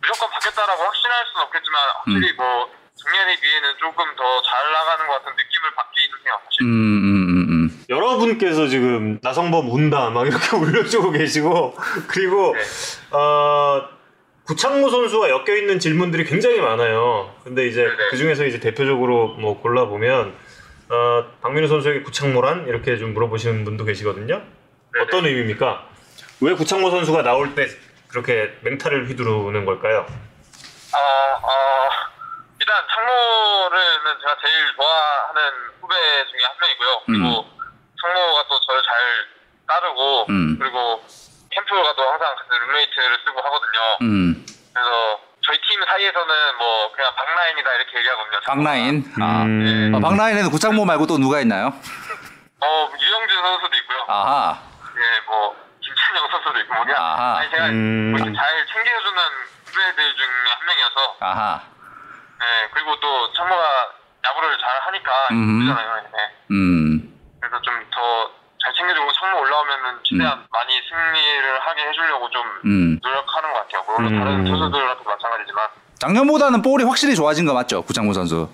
[0.00, 5.32] 무조건 바뀌었다라고 확신할 수는 없겠지만 확실히 뭐 작년에 비해는 조금 더 잘 나가는 것 같은
[5.36, 6.38] 느낌을 받기는 해요.
[6.44, 6.62] 사실.
[6.62, 7.84] 음, 음, 음, 음.
[7.88, 11.74] 여러분께서 지금 나성범 운다 막 이렇게 올려주고 계시고
[12.08, 12.54] 그리고
[13.10, 13.88] 어,
[14.50, 17.32] 구창모 선수와 엮여 있는 질문들이 굉장히 많아요.
[17.44, 17.96] 근데 이제 네네.
[18.10, 20.36] 그 중에서 이제 대표적으로 뭐 골라 보면
[20.88, 24.42] 어, 박민우 선수에게 구창모란 이렇게 좀 물어보시는 분도 계시거든요.
[25.00, 25.86] 어떤 의미입니까?
[26.40, 27.68] 왜 구창모 선수가 나올 때
[28.08, 30.04] 그렇게 맹타를 휘두르는 걸까요?
[30.94, 30.98] 아,
[31.46, 31.88] 어,
[32.58, 33.78] 일단 창모는
[34.20, 35.42] 제가 제일 좋아하는
[35.80, 35.94] 후배
[36.28, 37.02] 중에 한 명이고요.
[37.06, 37.46] 그리고
[38.02, 38.94] 창모가 또 저를 잘
[39.68, 40.58] 따르고 음.
[40.58, 41.04] 그리고
[41.50, 43.80] 캠프 가도 항상 같은 룸메이트를 쓰고 하거든요.
[44.02, 44.46] 음.
[44.72, 48.40] 그래서 저희 팀 사이에서는 뭐 그냥 박라인이다 이렇게 얘기하거든요.
[48.46, 49.12] 박라인.
[49.20, 49.42] 아.
[49.42, 49.92] 음.
[49.94, 51.72] 어, 박라인에는 구창모 말고 또 누가 있나요?
[52.62, 54.04] 어, 유영진 선수도 있고요.
[54.06, 54.58] 아하.
[54.96, 56.94] 예, 뭐 김찬영 선수도 있고 뭐냐.
[56.96, 57.38] 아하.
[57.38, 58.10] 아니 제가 음.
[58.12, 59.22] 뭐 이렇게 잘 챙겨주는
[59.66, 61.62] 후배들 중에 한 명이어서 아하.
[62.38, 63.92] 네, 그리고 또 창모가
[64.24, 65.60] 야구를 잘 하니까 음.
[65.66, 66.02] 그잖아요.
[66.12, 66.36] 네.
[66.50, 67.18] 음.
[67.40, 68.30] 그래서 좀 더
[68.62, 72.98] 잘 챙겨주고 창모 올라오면은 최대한 많이 승리를 하게 해주려고 좀 음.
[73.02, 73.84] 노력하는 것 같아요.
[73.86, 74.18] 물론 음.
[74.18, 75.68] 다른 선수들한테도 마찬가지지만.
[75.98, 77.82] 작년보다는 볼이 확실히 좋아진 거 맞죠?
[77.82, 78.48] 구창모 선수.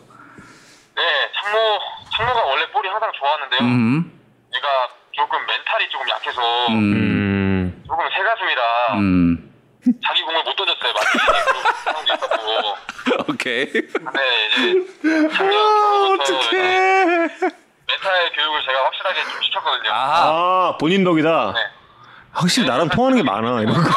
[0.95, 1.03] 네,
[1.35, 1.79] 창모
[2.17, 3.61] 창모가 원래 볼이 항상 좋았는데요.
[3.61, 4.21] 음.
[4.55, 6.75] 얘가 조금 멘탈이 조금 약해서 음.
[6.75, 7.85] 음.
[7.87, 8.63] 조금 새가슴이라
[8.95, 9.53] 음.
[10.05, 10.93] 자기 공을 못 던졌어요.
[12.05, 12.77] 있었고.
[13.33, 13.71] 오케이.
[13.71, 15.53] 근데 이제 작년
[16.21, 16.41] 겨울부터
[17.87, 18.63] 멘탈 교육을
[19.07, 19.91] 확실하게 좀 시켰거든요.
[19.93, 20.23] 아하.
[20.29, 21.53] 아 본인 덕이다.
[21.55, 21.61] 네.
[22.33, 23.81] 확실히 나랑 통하는 게 많아 이런 거.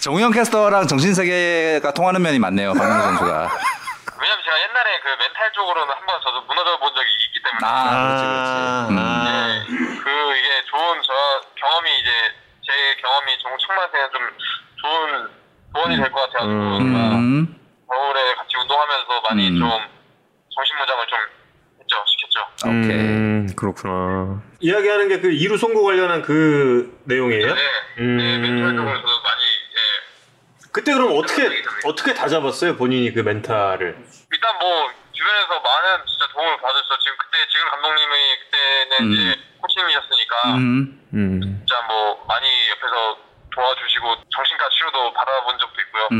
[0.00, 2.74] 정우영 캐스터랑 정신세계가 통하는 면이 많네요.
[2.74, 3.30] 박민호 선수가.
[3.32, 8.24] 왜냐면 제가 옛날에 그 멘탈 쪽으로는 한번 저도 무너져 본 적이 있기 때문에 아, 그렇지,
[8.24, 8.92] 아, 그렇지.
[8.92, 8.98] 음.
[8.98, 9.24] 아.
[9.24, 9.64] 네,
[10.04, 11.12] 그 이게 좋은 저
[11.56, 12.10] 경험이 이제
[12.66, 14.20] 제 경험이 정우 청만한테는 좀
[14.82, 15.28] 좋은
[15.74, 16.94] 조언이 될 것 같아가지고 음.
[16.94, 17.60] 음.
[17.90, 19.58] 겨울에 같이 운동하면서 많이 음.
[19.58, 19.70] 좀
[20.54, 21.18] 정신 무장을 좀
[22.34, 22.68] 했죠 시켰죠.
[22.68, 22.90] 오케이.
[22.98, 24.42] 음, 그렇구나.
[24.60, 27.54] 이야기하는 게 그 이루 송구 관련한 그 내용이에요?
[27.54, 27.60] 네,
[27.98, 28.16] 음.
[28.18, 31.48] 네 멘탈 쪽으로 저도 많이 예, 그때 그럼 어떻게
[31.84, 33.96] 어떻게 다 잡았어요 본인이 그 멘탈을?
[34.32, 36.98] 일단 뭐 주변에서 많은 진짜 도움을 받았어.
[36.98, 39.12] 지금 그때 지금 감독님이 그때는 음.
[39.14, 41.00] 이제 코치님이셨으니까 음.
[41.14, 41.40] 음.
[41.40, 43.18] 진짜 뭐 많이 옆에서
[43.54, 46.08] 도와주시고 정신과 치료도 받아본 적도 있고요.
[46.12, 46.18] 음.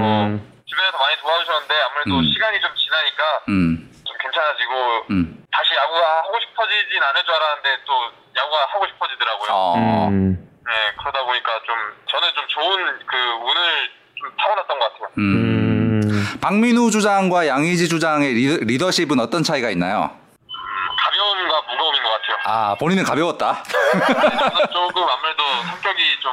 [0.00, 0.62] 음.
[0.64, 2.24] 주변에서 많이 도와주셨는데 아무래도 음.
[2.32, 3.90] 시간이 좀 지나니까 음.
[3.92, 3.97] 좀
[4.38, 5.44] 괜찮아지고 음.
[5.50, 7.92] 다시 야구가 하고 싶어지진 않을 줄 알았는데 또
[8.36, 9.48] 야구가 하고 싶어지더라고요.
[9.50, 10.08] 어.
[10.08, 10.48] 음.
[10.66, 11.74] 네 그러다 보니까 좀
[12.10, 15.08] 저는 좀 좋은 그 운을 좀 타고났던 것 같아요.
[15.18, 16.00] 음.
[16.04, 16.38] 음.
[16.40, 20.10] 박민우 주장과 양의지 주장의 리, 리더십은 어떤 차이가 있나요?
[21.00, 22.36] 가벼움과 무거움인 것 같아요.
[22.44, 23.62] 아, 본인은 가벼웠다.
[23.62, 26.32] 저는 조금 아무래도 성격이 좀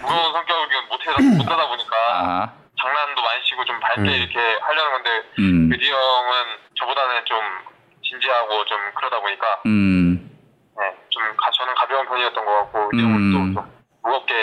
[0.00, 2.52] 무거운 성격을 못해서 못하다 보니까 아.
[2.80, 5.68] 장난도 많이 치고 좀 밝게 이렇게 하려는 건데 음.
[5.72, 6.32] 의지 형은
[6.78, 7.38] 저보다는 좀
[8.02, 10.30] 진지하고 좀 그러다 보니까 음.
[10.78, 13.10] 네, 좀 가, 저는 가벼운 편이었던 것 같고 의지 음.
[13.10, 14.34] 형은 또 좀 무겁게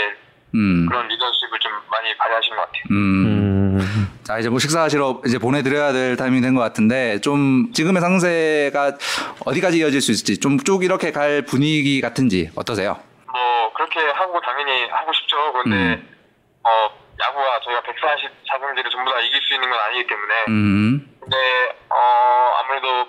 [0.54, 0.86] 음.
[0.88, 2.84] 그런 리더십을 좀 많이 발휘하신 것 같아요.
[2.92, 3.26] 음.
[3.80, 4.20] 음.
[4.24, 8.98] 자 이제 뭐 식사하시러 이제 보내드려야 될 타이밍이 된것 같은데 좀 지금의 상세가
[9.46, 13.00] 어디까지 이어질 수 있을지 좀 쭉 이렇게 갈 분위기 같은지 어떠세요?
[13.32, 15.36] 뭐 그렇게 하고 당연히 하고 싶죠.
[15.54, 16.10] 그런데 음.
[16.64, 16.90] 어
[17.26, 20.34] 야구가 저희가 140자승제를 전부 다 이길 수 있는 건 아니기 때문에.
[20.50, 23.08] 음, 근데 어 아무래도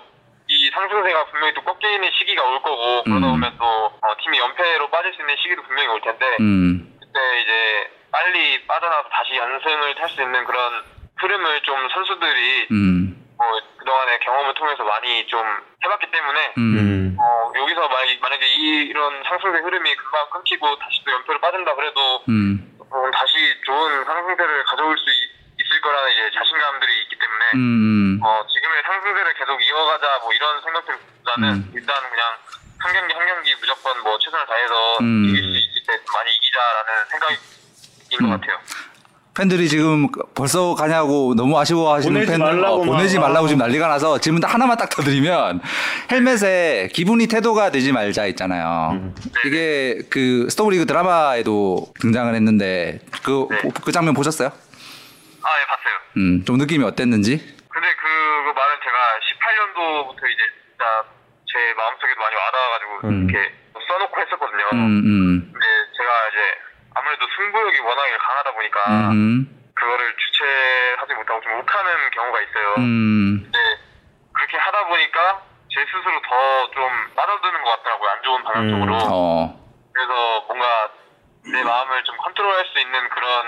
[0.49, 3.31] 이 상승세가 분명히 또 꺾이는 시기가 올 거고 그러다 음.
[3.31, 7.91] 보면 또 어, 팀이 연패로 빠질 수 있는 시기도 분명히 올 텐데 음, 그때 이제
[8.11, 10.83] 빨리 빠져나와서 다시 연승을 탈 수 있는 그런
[11.17, 15.43] 흐름을 좀 선수들이 음, 뭐 그동안의 경험을 통해서 많이 좀
[15.83, 17.17] 해봤기 때문에 음, 음.
[17.19, 22.23] 어, 여기서 만약, 만약에 이, 이런 상승세 흐름이 금방 끊기고 다시 또 연패로 빠진다 그래도
[22.29, 23.33] 음, 어, 다시
[23.65, 29.33] 좋은 상승세를 가져올 수 있, 을 거라는 이제 자신감들이 있기 때문에 음, 어, 지금의 상승세를
[29.33, 31.71] 계속 이어가자 뭐 이런 생각들보다는 음.
[31.75, 32.37] 일단 그냥
[32.79, 35.25] 한 경기 한 경기 무조건 뭐 최선을 다해서 음.
[35.25, 37.37] 이길 수 있을 때 많이 이기자라는 생각인
[38.21, 38.29] 음.
[38.29, 38.59] 것 같아요.
[39.37, 43.27] 팬들이 지금 벌써 가냐고 너무 아쉬워하시는 보내지 팬들 말라고 어, 보내지 막.
[43.27, 45.61] 말라고 지금 난리가 나서 질문 하나만 딱더 드리면
[46.11, 48.93] 헬멧에 기분이 태도가 되지 말자 있잖아요.
[48.93, 49.15] 음.
[49.45, 53.69] 이게 그 스토브리그 드라마에도 등장을 했는데 그, 네.
[53.83, 54.47] 그 장면 보셨어요?
[54.49, 55.95] 아, 예, 봤어요.
[56.17, 57.37] 음, 좀 느낌이 어땠는지?
[57.37, 58.07] 근데 그,
[58.41, 61.05] 그 말은 제가 18년도부터 이제 진짜
[61.45, 63.29] 제 마음속에도 많이 와닿아가지고 음.
[63.29, 63.53] 이렇게
[63.87, 64.65] 써놓고 했었거든요.
[64.73, 66.66] 음, 음, 근데 제가 이제
[66.97, 72.75] 아무래도 승부욕이 워낙에 강하다 보니까 음, 그거를 주체하지 못하고 좀 욱하는 경우가 있어요.
[72.79, 73.59] 음, 근데
[74.33, 78.09] 그렇게 하다 보니까 제 스스로 더 좀 빠져드는 것 같더라고요.
[78.09, 78.69] 안 좋은 방향 음.
[78.71, 78.97] 쪽으로.
[79.11, 79.59] 어,
[79.93, 80.89] 그래서 뭔가
[81.51, 83.45] 내 마음을 좀 컨트롤할 수 있는 그런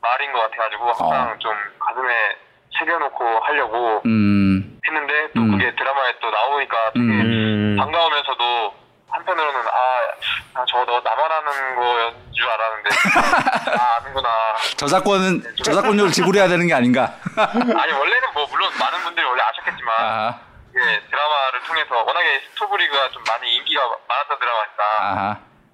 [0.00, 1.38] 말인 것 같아가지고 항상 어.
[1.38, 2.38] 좀 가슴에
[2.78, 5.50] 새겨놓고 하려고 음, 했는데 또 음.
[5.52, 7.76] 그게 드라마에 또 나오니까 되게 음.
[7.78, 8.74] 반가우면서도
[9.18, 12.90] 한편으로는 아, 아 저거 너 나만 하는 거였는 줄 알았는데
[13.78, 14.28] 아 아는구나
[14.78, 17.14] 저작권은 저작권료를 지불해야 되는 게 아닌가?
[17.36, 23.22] 아니 원래는 뭐 물론 많은 분들이 원래 아셨겠지만 아하, 이게 드라마를 통해서 워낙에 스토브리그가 좀
[23.28, 25.30] 많이 인기가 많았던 드라마니까 아하,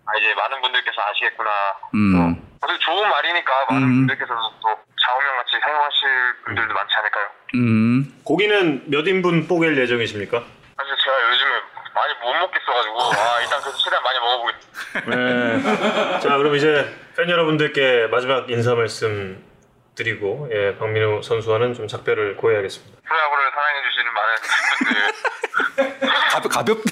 [0.07, 1.51] 아 이제 많은 분들께서 아시겠구나
[1.95, 4.07] 음, 어차피 좋은 말이니까 많은 음.
[4.07, 4.69] 분들께서도 또
[5.07, 7.27] 좌우명 같이 사용하실 분들도 많지 않을까요?
[7.57, 10.43] 음, 고기는 몇 인분 뽀갤 예정이십니까?
[10.77, 11.51] 사실 제가 요즘에
[11.95, 16.21] 많이 못 먹겠어가지고 아 일단 그래서 최대한 많이 먹어보겠습니다 네.
[16.21, 19.45] 자, 그럼 이제 팬 여러분들께 마지막 인사 말씀
[19.95, 23.01] 드리고 예, 박민우 선수와는 좀 작별을 고해야겠습니다.
[23.07, 26.83] 프로야구를 사랑해주시는 많은 팬분들 가볍, 가볍,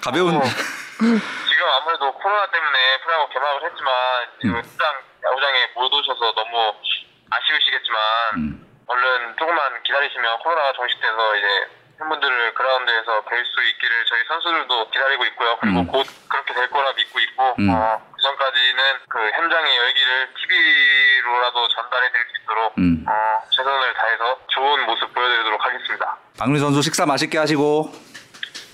[0.00, 3.92] 가벼운, 어, 지금 아무래도 코로나 때문에 프로야구 개막을 했지만
[4.40, 4.62] 지금 음.
[4.62, 6.74] 현장 야구장에 못 오셔서 너무
[7.30, 8.00] 아쉬우시겠지만
[8.36, 11.46] 음, 얼른 조금만 기다리시면 코로나가 종식돼서 이제
[12.00, 15.58] 팬분들을 그라운드에서 뵐 수 있기를 저희 선수들도 기다리고 있고요.
[15.60, 15.86] 그리고 음.
[15.86, 17.68] 곧 그렇게 될 거라 믿고 있고 음.
[17.68, 23.04] 어, 그 전까지는 그 현장의 열기를 TV로라도 전달해 드릴 수 있도록 음.
[23.06, 23.12] 어,
[23.50, 26.16] 최선을 다해서 좋은 모습 보여드리도록 하겠습니다.
[26.38, 27.92] 박민우 선수 식사 맛있게 하시고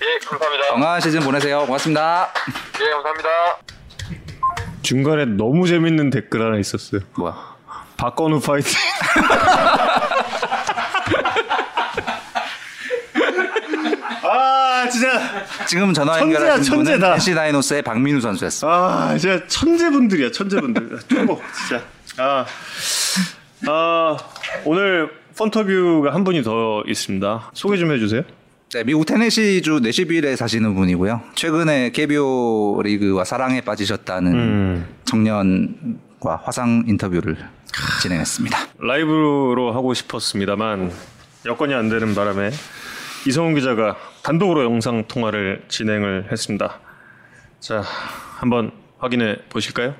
[0.01, 0.67] 예, 감사합니다.
[0.69, 1.65] 건강한 시즌 보내세요.
[1.65, 2.31] 고맙습니다.
[2.79, 3.29] 예, 감사합니다.
[4.83, 7.01] 중간에 너무 재밌는 댓글 하나 있었어요.
[7.17, 7.57] 뭐야?
[7.97, 8.71] 박건우 파이팅.
[14.29, 16.97] 아 진짜 지금 전화 연결하신 천재다.
[16.97, 18.75] 분은 NC 다이노스의 박민우 선수였습니다.
[18.75, 20.99] 아 진짜 천재분들이야 천재분들.
[21.09, 21.83] 최고 진짜.
[22.17, 22.45] 아,
[23.67, 24.17] 아
[24.65, 27.51] 오늘 펀터뷰가 한 분이 더 있습니다.
[27.53, 28.23] 소개 좀 해주세요.
[28.73, 31.21] 네, 미국 테네시주 내시빌에 사시는 분이고요.
[31.35, 34.87] 최근에 KBO 리그와 사랑에 빠지셨다는 음.
[35.05, 37.37] 청년과 화상 인터뷰를
[38.01, 38.57] 진행했습니다.
[38.79, 40.91] 라이브로 하고 싶었습니다만
[41.45, 42.51] 여건이 안 되는 바람에
[43.25, 43.95] 이성훈 기자가
[44.26, 46.80] 단독으로 영상 통화를 진행을 했습니다.
[47.60, 49.96] 자, 한번 확인해 보실까요?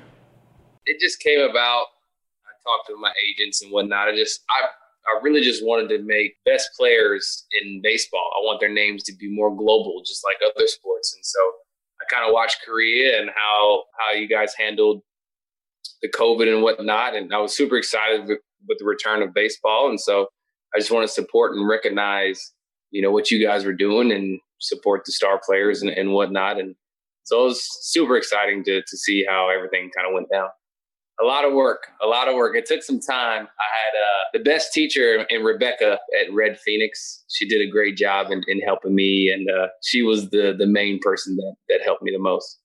[0.85, 1.87] it just came about.
[2.45, 4.09] I talked to my agents and whatnot.
[4.09, 4.65] I just, I,
[5.07, 8.29] I really just wanted to make best players in baseball.
[8.37, 11.13] I want their names to be more global, just like other sports.
[11.13, 11.39] And so
[12.01, 15.01] I kind of watched Korea and how how you guys handled
[16.01, 19.89] the COVID and whatnot, and I was super excited with, with the return of baseball.
[19.89, 20.27] And so
[20.75, 22.51] I just want to support and recognize,
[22.90, 26.58] you know, what you guys were doing and support the star players and, and whatnot.
[26.58, 26.74] And
[27.24, 30.48] so it was super exciting to to see how everything kind of went down.
[31.20, 32.56] A lot of work, a lot of work.
[32.56, 33.48] It took some time.
[33.58, 37.24] I had uh, the best teacher in Rebecca at Red Phoenix.
[37.28, 40.66] She did a great job in, in helping me, and uh, she was the the
[40.66, 42.60] main person that that helped me the most.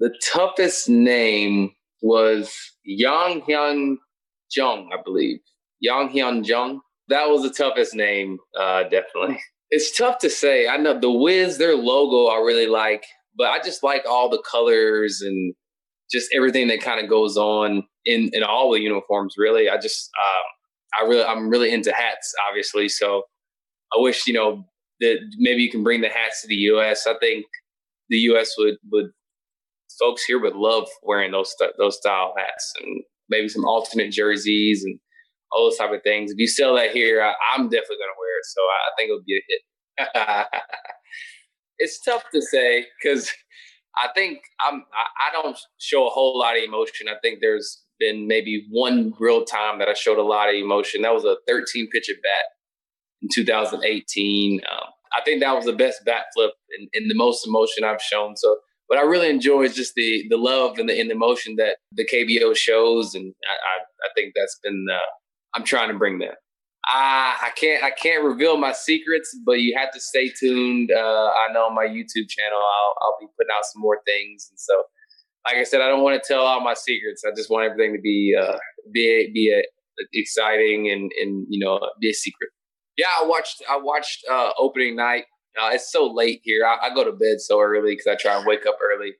[0.00, 2.52] The toughest name was
[2.84, 3.96] Yang Hyun
[4.54, 5.38] Jung, I believe.
[5.80, 6.80] Yang Hyun Jung.
[7.08, 9.40] That was the toughest name, uh, definitely.
[9.70, 10.68] It's tough to say.
[10.68, 13.04] I know the Wiz, their logo, I really like,
[13.36, 15.54] but I just like all the colors and
[16.12, 19.34] just everything that kind of goes on in in all the uniforms.
[19.36, 22.88] Really, I just um, I really I'm really into hats, obviously.
[22.88, 23.22] So
[23.96, 24.64] I wish you know
[25.00, 27.06] that maybe you can bring the hats to the U.S.
[27.06, 27.44] I think
[28.10, 28.52] the U.S.
[28.58, 29.06] would would
[29.98, 34.98] folks here would love wearing those those style hats and maybe some alternate jerseys and
[35.54, 36.32] all those type of things.
[36.32, 38.44] If you sell that here, I, am definitely going to wear it.
[38.44, 40.46] So I, I think it'll be a hit.
[41.78, 43.30] it's tough to say because
[43.96, 47.08] I think I'm I, I don't show a whole lot of emotion.
[47.08, 51.02] I think there's been maybe one real time that I showed a lot of emotion.
[51.02, 52.44] That was a 13 pitch at bat
[53.22, 54.60] in 2018.
[54.60, 58.02] Um, I think that was the best bat flip and, and, the most emotion I've
[58.02, 58.36] shown.
[58.36, 58.56] So,
[58.88, 61.76] what I really enjoy is just the the love and the, and the emotion that
[61.92, 64.98] the KBO shows, and I, I, I think that's been uh,
[65.54, 66.36] I'm trying to bring that.
[66.86, 70.90] I, I can't I can't reveal my secrets, but you have to stay tuned.
[70.90, 74.48] Uh, I know on my YouTube channel I'll I'll be putting out some more things,
[74.50, 74.82] and so
[75.46, 77.22] like I said, I don't want to tell all my secrets.
[77.26, 78.56] I just want everything to be uh,
[78.92, 79.62] be be a,
[80.12, 82.50] exciting and and you know be a secret.
[82.96, 85.24] Yeah, I watched I watched uh, opening night.
[85.60, 86.66] Uh, it's so late here.
[86.66, 89.12] I, I, go to bed so early because I try and wake up early.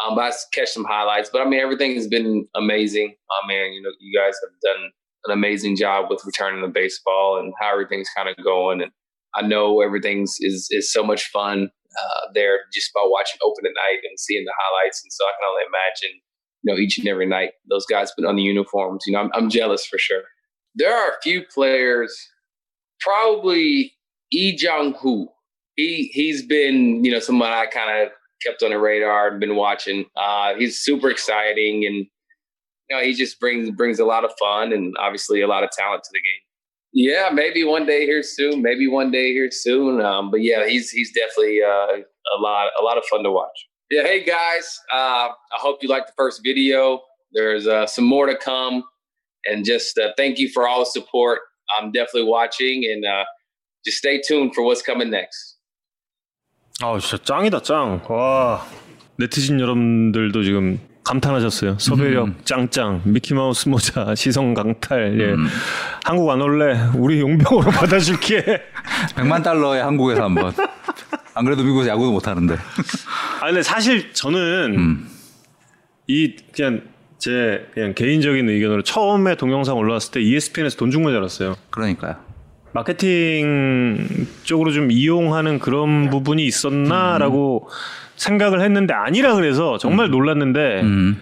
[0.00, 1.30] Um, but I catch some highlights.
[1.32, 3.12] But I mean, everything has been amazing.
[3.28, 4.90] I mean, you know, you guys have done
[5.24, 8.82] an amazing job with returning to baseball and how everything's kind of going.
[8.82, 8.90] And
[9.34, 13.72] I know everything's is is so much fun uh, there just by watching open at
[13.74, 15.02] night and seeing the highlights.
[15.02, 16.20] And so I can only imagine,
[16.62, 19.04] you know, each and every night those guys put on the uniforms.
[19.06, 20.22] You know, I'm, I'm jealous for sure.
[20.74, 22.16] There are a few players,
[23.00, 23.92] probably
[24.32, 25.28] Lee Jong Hoo.
[25.76, 28.12] He he's been you know someone I kind of
[28.44, 30.06] kept on the radar and been watching.
[30.16, 32.06] Uh, he's super exciting and
[32.89, 36.03] know he just brings brings a lot of fun and obviously a lot of talent
[36.03, 36.41] to the game.
[36.93, 38.61] Yeah, maybe one day here soon.
[38.61, 40.01] Maybe one day here soon.
[40.01, 43.57] Um, but yeah, he's he's definitely uh, a lot a lot of fun to watch.
[43.91, 47.01] Yeah, hey guys, uh, I hope you liked the first video.
[47.33, 48.83] There's uh, some more to come,
[49.45, 51.39] and just uh, thank you for all the support.
[51.77, 53.25] I'm definitely watching, and uh,
[53.85, 55.59] just stay tuned for what's coming next.
[56.81, 58.01] 아 진짜 짱이다 짱.
[58.09, 58.65] 와
[59.17, 61.76] 네티즌 여러분들도 지금 감탄하셨어요.
[61.78, 62.34] 소배력 음.
[62.44, 65.18] 짱짱, 미키마우스 모자, 시선 강탈.
[65.20, 65.24] 예.
[65.32, 65.46] 음.
[66.04, 66.78] 한국 안 올래?
[66.94, 68.44] 우리 용병으로 받아줄게.
[69.16, 70.52] 100만 달러에 한국에서 한번.
[71.34, 72.54] 안 그래도 미국에서 야구도 못 하는데.
[73.40, 75.08] 아 근데 사실 저는 음.
[76.06, 76.82] 이 그냥
[77.18, 81.56] 제 그냥 개인적인 의견으로 처음에 동영상 올라왔을 때 ESPN에서 돈 준 건 줄 알았어요.
[81.70, 82.16] 그러니까요.
[82.72, 87.74] 마케팅 쪽으로 좀 이용하는 그런 부분이 있었나라고 음.
[88.20, 90.10] 생각을 했는데 아니라 그래서 정말 음.
[90.10, 91.16] 놀랐는데 음.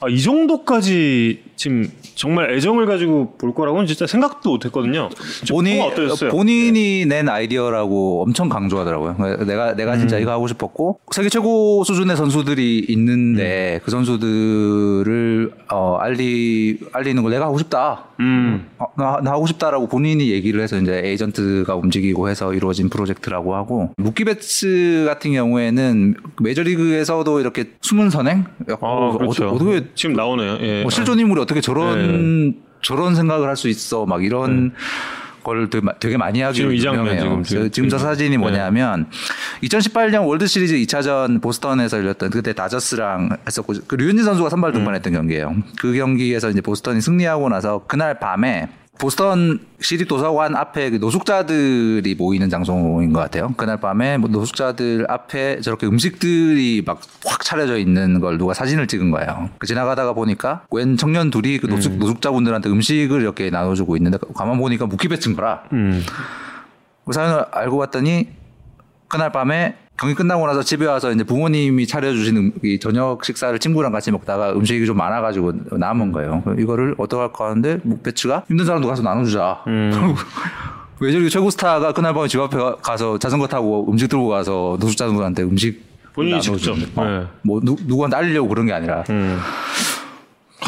[0.00, 5.08] 아, 이 정도까지 지금 정말 애정을 가지고 볼 거라고는 진짜 생각도 못했거든요.
[5.50, 5.82] 본인
[6.30, 9.44] 본인이 낸 아이디어라고 엄청 강조하더라고요.
[9.46, 10.22] 내가 내가 진짜 음.
[10.22, 13.80] 이거 하고 싶었고 세계 최고 수준의 선수들이 있는데 음.
[13.84, 18.06] 그 선수들을 어, 알리 알리는 걸 내가 하고 싶다.
[18.20, 18.68] 음.
[18.78, 23.90] 어, 나, 나, 하고 싶다라고 본인이 얘기를 해서 이제 에이전트가 움직이고 해서 이루어진 프로젝트라고 하고
[23.96, 28.44] 무키 베츠 같은 경우에는 메이저리그에서도 이렇게 숨은 선행?
[28.80, 29.48] 아, 그렇죠.
[29.48, 30.58] 어떻게 지금 나오네요.
[30.60, 30.82] 예.
[30.82, 32.54] 뭐 실존 인물이 어떻게 저런 네.
[32.82, 34.74] 저런 생각을 할 수 있어 막 이런 네.
[35.44, 39.06] 걸 되게 많이 하기 장면 지금 지금 저 사진이 뭐냐면
[39.60, 39.68] 네.
[39.68, 45.18] 2018년 월드 시리즈 2차전 보스턴에서 열렸던 그때 다저스랑 했었고 그 류현진 선수가 선발 등판했던 음.
[45.18, 45.54] 경기예요.
[45.80, 48.68] 그 경기에서 이제 보스턴이 승리하고 나서 그날 밤에
[49.02, 53.52] 보스턴 시립 도서관 앞에 그 노숙자들이 모이는 장소인 것 같아요.
[53.56, 59.10] 그날 밤에 뭐 노숙자들 앞에 저렇게 음식들이 막 확 차려져 있는 걸 누가 사진을 찍은
[59.10, 59.50] 거예요.
[59.58, 61.98] 그 지나가다가 보니까 웬 청년 둘이 그 노숙, 음.
[61.98, 65.64] 노숙자분들한테 음식을 이렇게 나눠주고 있는데 가만 보니까 무키 베츠인 거라.
[65.72, 66.02] 음.
[67.04, 68.28] 그 사연을 알고 봤더니
[69.08, 73.92] 그날 밤에 경기 끝나고 나서 집에 와서 이제 부모님이 차려주신 음, 이 저녁 식사를 친구랑
[73.92, 76.42] 같이 먹다가 음식이 좀 많아가지고 남은 거예요.
[76.58, 79.62] 이거를 어떡할까 하는데 배추가 힘든 사람도 가서 나눠주자.
[79.66, 80.14] 음.
[80.98, 85.84] 외저리 최고 스타가 그날 밤에 집 앞에 가서 자전거 타고 음식 들고 가서 노숙자분들한테 음식
[86.12, 87.26] 본인이 직접 어, 네.
[87.42, 89.38] 뭐 누, 누구한테 알리려고 그런 게 아니라 음.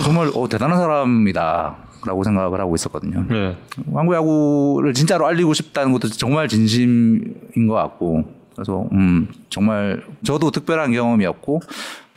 [0.02, 1.76] 정말 어, 대단한 사람이다.
[2.06, 3.24] 라고 생각을 하고 있었거든요.
[3.30, 3.56] 네.
[3.94, 10.92] 한국 야구를 진짜로 알리고 싶다는 것도 정말 진심인 것 같고 그래서 음 정말 저도 특별한
[10.92, 11.60] 경험이었고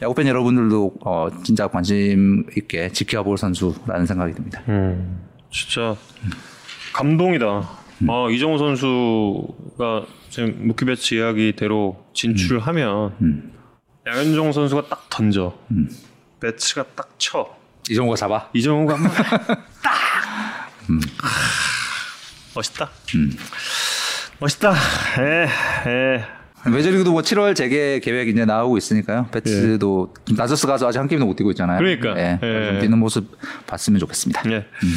[0.01, 4.61] 야구팬 여러분들도 어 진짜 관심 있게 지켜볼 선수라는 생각이 듭니다.
[4.69, 5.95] 음, 진짜
[6.93, 7.59] 감동이다.
[8.03, 8.09] 음.
[8.09, 13.53] 아 이정우 선수가 지금 무키배치 이야기대로 진출하면 음.
[14.05, 15.89] 양현종 선수가 딱 던져 음.
[16.39, 17.55] 배치가 딱 쳐.
[17.89, 18.49] 이정우가 잡아.
[18.53, 19.11] 이정우가 한번
[19.81, 20.69] 딱.
[20.89, 20.99] 음.
[22.55, 22.89] 멋있다.
[23.15, 23.31] 음.
[24.39, 24.71] 멋있다.
[25.19, 25.47] 에,
[25.89, 26.23] 에.
[26.69, 29.27] 메이저리그도 뭐 7월 재개 계획 이제 나오고 있으니까요.
[29.31, 30.33] 배츠도 예.
[30.35, 31.77] 나저스 가서 아직 한 게임도 못 뛰고 있잖아요.
[31.79, 32.39] 그러니까 예.
[32.43, 32.71] 예.
[32.71, 34.43] 좀 뛰는 모습 봤으면 좋겠습니다.
[34.51, 34.55] 예.
[34.83, 34.95] 음.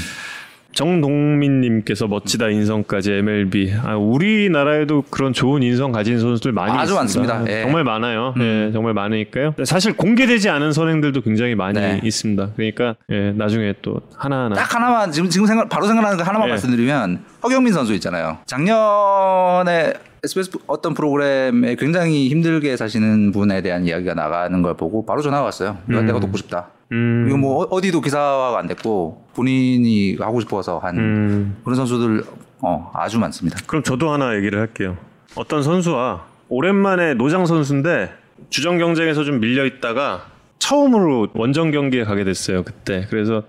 [0.81, 3.75] 정동민님께서 멋지다 인성까지 MLB.
[3.85, 7.35] 아, 우리나라에도 그런 좋은 인성 가진 선수들 많이 아주 있습니다.
[7.35, 7.53] 많습니다.
[7.59, 7.63] 예.
[7.65, 8.35] 정말 많아요.
[8.41, 9.55] 예, 정말 많으니까요.
[9.65, 12.01] 사실 공개되지 않은 선행들도 굉장히 많이 네.
[12.03, 12.53] 있습니다.
[12.57, 14.55] 그러니까 예, 나중에 또 하나하나.
[14.55, 16.53] 딱 하나만 지금 지금 생각 바로 생각나는 거 하나만 네.
[16.53, 18.39] 말씀드리면 허경민 선수 있잖아요.
[18.47, 19.93] 작년에
[20.25, 25.77] SBS 어떤 프로그램에 굉장히 힘들게 사시는 분에 대한 이야기가 나가는 걸 보고 바로 전화가 왔어요.
[25.91, 26.69] 이거 내가 돕고 싶다.
[26.93, 31.57] 음, 이거 뭐 어- 어디도 기사화가 안 됐고 본인이 하고 싶어서 한 음.
[31.65, 32.25] 그런 선수들
[32.63, 33.59] 어, 아주 많습니다.
[33.67, 34.97] 그럼 저도 하나 얘기를 할게요.
[35.37, 38.13] 어떤 선수와 오랜만에 노장 선수인데
[38.51, 40.27] 주전 경쟁에서 좀 밀려 있다가
[40.59, 42.65] 처음으로 원정 경기에 가게 됐어요.
[42.65, 43.07] 그때.
[43.09, 43.45] 그래서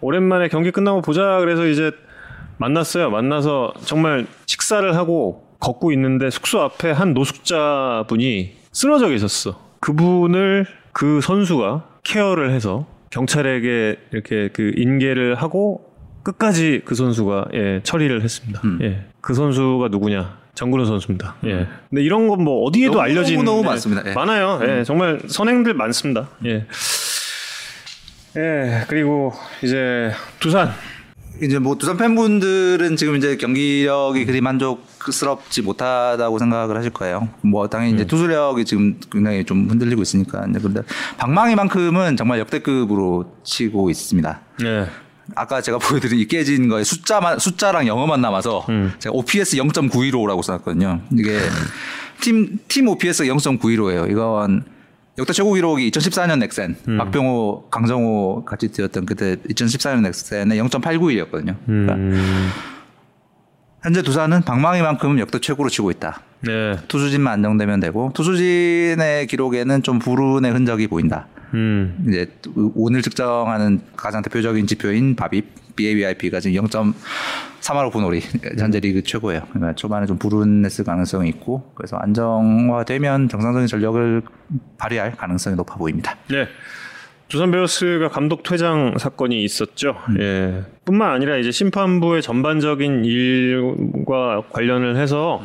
[0.00, 1.92] 오랜만에 경기 끝나고 보자 그래서 이제
[2.58, 3.10] 만났어요.
[3.10, 9.60] 만나서 정말 식사를 하고 걷고 있는데 숙소 앞에 한 노숙자 분이 쓰러져 계셨어.
[9.80, 15.90] 그분을 그 선수가 케어를 해서 경찰에게 이렇게 그 인계를 하고
[16.22, 18.60] 끝까지 그 선수가 예, 처리를 했습니다.
[18.64, 18.78] 음.
[18.82, 19.04] 예.
[19.20, 20.38] 그 선수가 누구냐?
[20.54, 21.36] 정근우 선수입니다.
[21.46, 21.66] 예.
[21.88, 24.10] 근데 이런 건 뭐 어디에도 알려진 너무, 너무 예, 많습니다.
[24.10, 24.14] 예.
[24.14, 24.60] 많아요.
[24.66, 26.28] 예, 정말 선행들 많습니다.
[26.44, 26.66] 예.
[28.36, 29.32] 예, 그리고
[29.62, 30.70] 이제 두산
[31.40, 37.28] 이제 뭐 두산 팬분들은 지금 이제 경기력이 그리 만족스럽지 못하다고 생각을 하실 거예요.
[37.40, 37.96] 뭐 당연히 음.
[37.96, 40.42] 이제 투수력이 지금 굉장히 좀 흔들리고 있으니까.
[40.42, 40.82] 근데
[41.18, 44.40] 방망이만큼은 정말 역대급으로 치고 있습니다.
[44.64, 44.86] 예.
[45.34, 48.92] 아까 제가 보여드린 이 깨진 거에 숫자만 숫자랑 영어만 남아서 음.
[48.98, 51.00] 제가 OPS 0.915라고 써놨거든요.
[51.12, 51.38] 이게
[52.20, 54.10] 팀 팀 OPS 0.915예요.
[54.10, 54.64] 이건
[55.18, 56.98] 역대 최고 기록이 2014년 넥센 음.
[56.98, 61.56] 박병호, 강정호 같이 뛰었던 그때 2014년 넥센의 0.891이었거든요.
[61.66, 62.50] 그러니까 음,
[63.82, 66.22] 현재 두산은 방망이만큼은 역대 최고로 치고 있다.
[66.40, 66.78] 네.
[66.88, 71.26] 투수진만 안정되면 되고 투수진의 기록에는 좀 불운의 흔적이 보인다.
[71.52, 72.32] 음, 이제
[72.74, 75.44] 오늘 측정하는 가장 대표적인 지표인 바빕
[75.76, 76.54] BABIP가 지금
[77.62, 78.20] 0.35 분홀이
[78.58, 79.42] 현재 리그 최고예요.
[79.50, 84.22] 그러니까 초반에 좀 불운했을 가능성이 있고 그래서 안정화되면 정상적인 전력을
[84.78, 86.16] 발휘할 가능성이 높아 보입니다.
[86.28, 86.48] 네.
[87.28, 89.96] 두산 베어스가 감독 퇴장 사건이 있었죠.
[90.18, 90.64] 예.
[90.84, 95.40] 뿐만 아니라 이제 심판부의 전반적인 일과 관련을 해서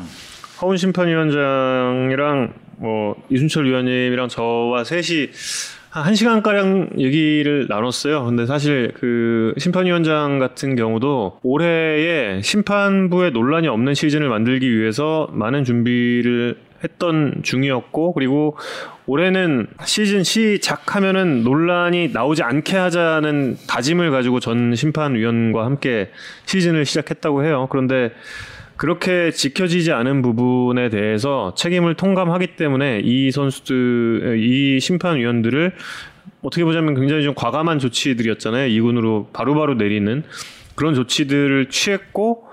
[0.61, 5.29] 허훈 심판위원장이랑 뭐 이순철 위원님이랑 저와 셋이
[6.03, 8.25] 한 1시간 가량 얘기를 나눴어요.
[8.25, 16.57] 근데 사실 그 심판위원장 같은 경우도 올해에 심판부에 논란이 없는 시즌을 만들기 위해서 많은 준비를
[16.83, 18.55] 했던 중이었고 그리고
[19.07, 26.11] 올해는 시즌 시작하면은 논란이 나오지 않게 하자는 다짐을 가지고 전 심판위원과 함께
[26.45, 27.67] 시즌을 시작했다고 해요.
[27.71, 28.11] 그런데
[28.77, 35.73] 그렇게 지켜지지 않은 부분에 대해서 책임을 통감하기 때문에 이 선수들, 이 심판위원들을
[36.43, 38.67] 어떻게 보자면 굉장히 좀 과감한 조치들이었잖아요.
[38.67, 40.23] 이군으로 바로바로 내리는
[40.75, 42.45] 그런 조치들을 취했고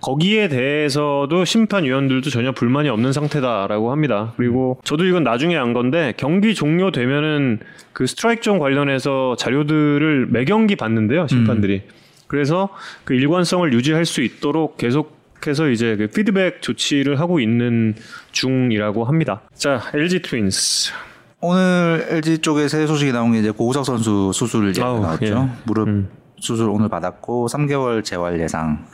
[0.00, 4.34] 거기에 대해서도 심판위원들도 전혀 불만이 없는 상태다라고 합니다.
[4.36, 7.60] 그리고 저도 이건 나중에 안 건데 경기 종료되면은
[7.92, 11.82] 그 스트라이크 존 관련해서 자료들을 매 경기 받는데요, 심판들이.
[12.26, 12.70] 그래서
[13.04, 17.94] 그 일관성을 유지할 수 있도록 계속 해서 이제 그 피드백 조치를 하고 있는
[18.32, 19.42] 중이라고 합니다.
[19.54, 20.92] 자, LG 트윈스.
[21.40, 25.26] 오늘 LG 쪽에 새 소식이 나온 게 이제 고우석 선수 수술 아우, 나왔죠.
[25.26, 25.58] 예.
[25.64, 26.08] 무릎 음.
[26.38, 28.86] 수술 오늘 받았고 3개월 재활 예상.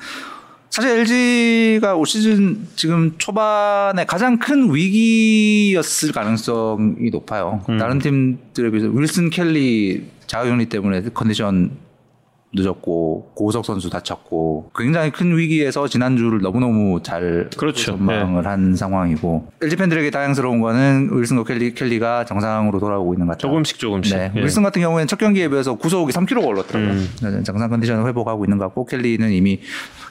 [0.71, 7.65] 사실 LG가 올 시즌 지금 초반에 가장 큰 위기였을 가능성이 높아요.
[7.69, 7.79] 음.
[7.79, 11.71] 다른 팀들에 비해서 윌슨 켈리 자가격리 때문에 컨디션
[12.55, 17.93] 늦었고 고우석 선수 다쳤고 굉장히 큰 위기에서 지난주를 너무너무 잘 그렇죠.
[17.93, 23.51] 전망을 한 상황이고 LG 팬들에게 다양스러운 거는 윌슨과 켈리, 켈리가 정상으로 돌아오고 있는 것 같아요.
[23.51, 24.17] 조금씩 조금씩.
[24.17, 24.33] 네.
[24.35, 24.41] 예.
[24.41, 26.93] 윌슨 같은 경우에는 첫 경기에 비해서 구속이 3kg가 올랐더라고요.
[26.93, 27.09] 음.
[27.23, 29.61] 네, 정상 컨디션을 회복하고 있는 것 같고 켈리는 이미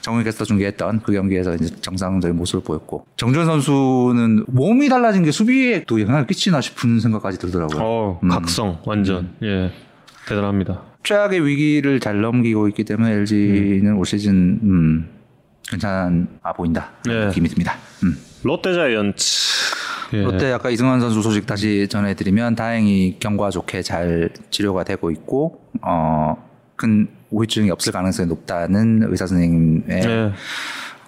[0.02, 5.84] 정훈 캐스터 중계했던 그 경기에서 이제 정상적인 모습을 보였고 정준 선수는 몸이 달라진 게 수비에
[5.88, 7.82] 또 영향을 끼치나 싶은 생각까지 들더라고요.
[7.82, 8.30] 어, 음.
[8.30, 9.32] 각성 완전.
[9.42, 9.72] 예.
[10.28, 10.82] 대단합니다.
[11.08, 15.10] 최악의 위기를 잘 넘기고 있기 때문에 LG는 올 시즌 음,
[15.70, 17.28] 괜찮아 보인다 네.
[17.28, 17.78] 느낌이 듭니다.
[18.04, 18.18] 음.
[18.44, 19.48] 롯데 자이언츠.
[20.14, 20.24] 예.
[20.24, 26.36] 롯데 아까 이승환 선수 소식 다시 전해드리면 다행히 경과 좋게 잘 치료가 되고 있고 어,
[26.76, 30.32] 큰 우회증이 없을 가능성이 높다는 의사 선생님의 예.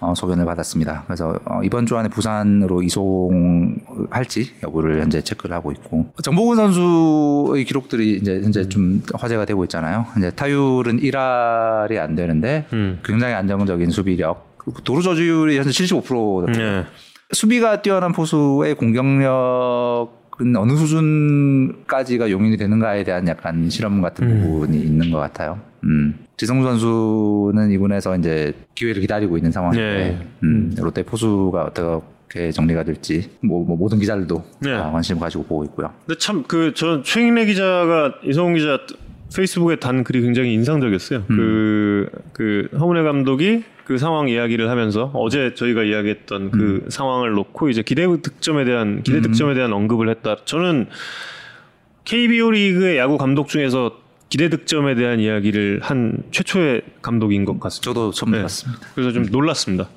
[0.02, 1.04] 어, 소견을 받았습니다.
[1.06, 8.18] 그래서 어, 이번 주 안에 부산으로 이송할지 여부를 현재 체크를 하고 있고 정보근 선수의 기록들이
[8.18, 10.06] 이제 현재 좀 화제가 되고 있잖아요.
[10.18, 13.00] 이제 타율은 1할이 안 되는데 음.
[13.04, 14.48] 굉장히 안정적인 수비력.
[14.84, 16.60] 도루 저지율이 현재 75%.
[16.60, 16.86] 예.
[17.32, 24.42] 수비가 뛰어난 포수의 공격력은 어느 수준까지가 용인이 되는가에 대한 약간 실험 같은 음.
[24.42, 25.60] 부분이 있는 것 같아요.
[25.84, 26.16] 음.
[26.40, 30.28] 지성우 선수는 이군에서 이제 기회를 기다리고 있는 상황인데 네.
[30.44, 34.72] 음, 롯데 포수가 어떻게 정리가 될지 뭐, 뭐 모든 기자들도 네.
[34.72, 35.92] 다 관심 가지고 보고 있고요.
[36.08, 38.80] 근데 참그저 최인래 기자가 이성훈 기자
[39.36, 41.26] 페이스북에 단 글이 굉장히 인상적이었어요.
[41.28, 47.84] 그, 그, 허문회 감독이 그 상황 이야기를 하면서 어제 저희가 이야기했던 그 상황을 놓고 이제
[47.84, 50.38] 기대 득점에 대한, 기대 득점에 대한 언급을 했다.
[50.46, 50.88] 저는
[52.06, 57.84] KBO 리그의 야구 감독 중에서 기대 득점에 대한 이야기를 한 최초의 감독인 것 같습니다.
[57.86, 58.42] 저도 처음 네.
[58.44, 58.82] 봤습니다.
[58.94, 59.90] 그래서 좀 놀랐습니다.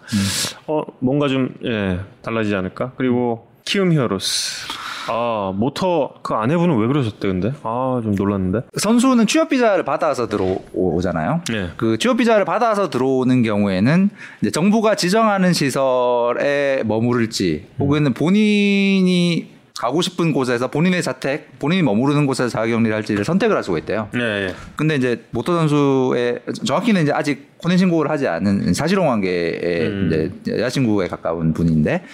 [0.67, 2.93] 어 뭔가 좀 예, 달라지지 않을까?
[2.97, 4.69] 그리고 키움 히어로스.
[5.09, 7.53] 아 모터 그 아내분은 왜 그러셨대 근데?
[7.65, 8.63] 아 좀 놀랐는데.
[8.79, 11.43] 선수는 취업 비자를 받아서 들어오잖아요.
[11.51, 11.71] 네.
[11.77, 14.09] 그 취업 비자를 받아서 들어오는 경우에는
[14.41, 19.49] 이제 정부가 지정하는 시설에 머무를지 혹은 본인이
[19.83, 24.09] 가고 싶은 곳에서 본인의 자택, 본인이 머무르는 곳에서 자가격리를 할지를 선택을 할 수가 있대요.
[24.15, 24.21] 네.
[24.21, 24.55] 예.
[24.77, 30.07] 근데 이제 모터 선수의 정확히는 이제 아직 혼인 신고를 하지 않은 사실혼 관계의 음.
[30.41, 32.05] 이제 여자친구에 가까운 분인데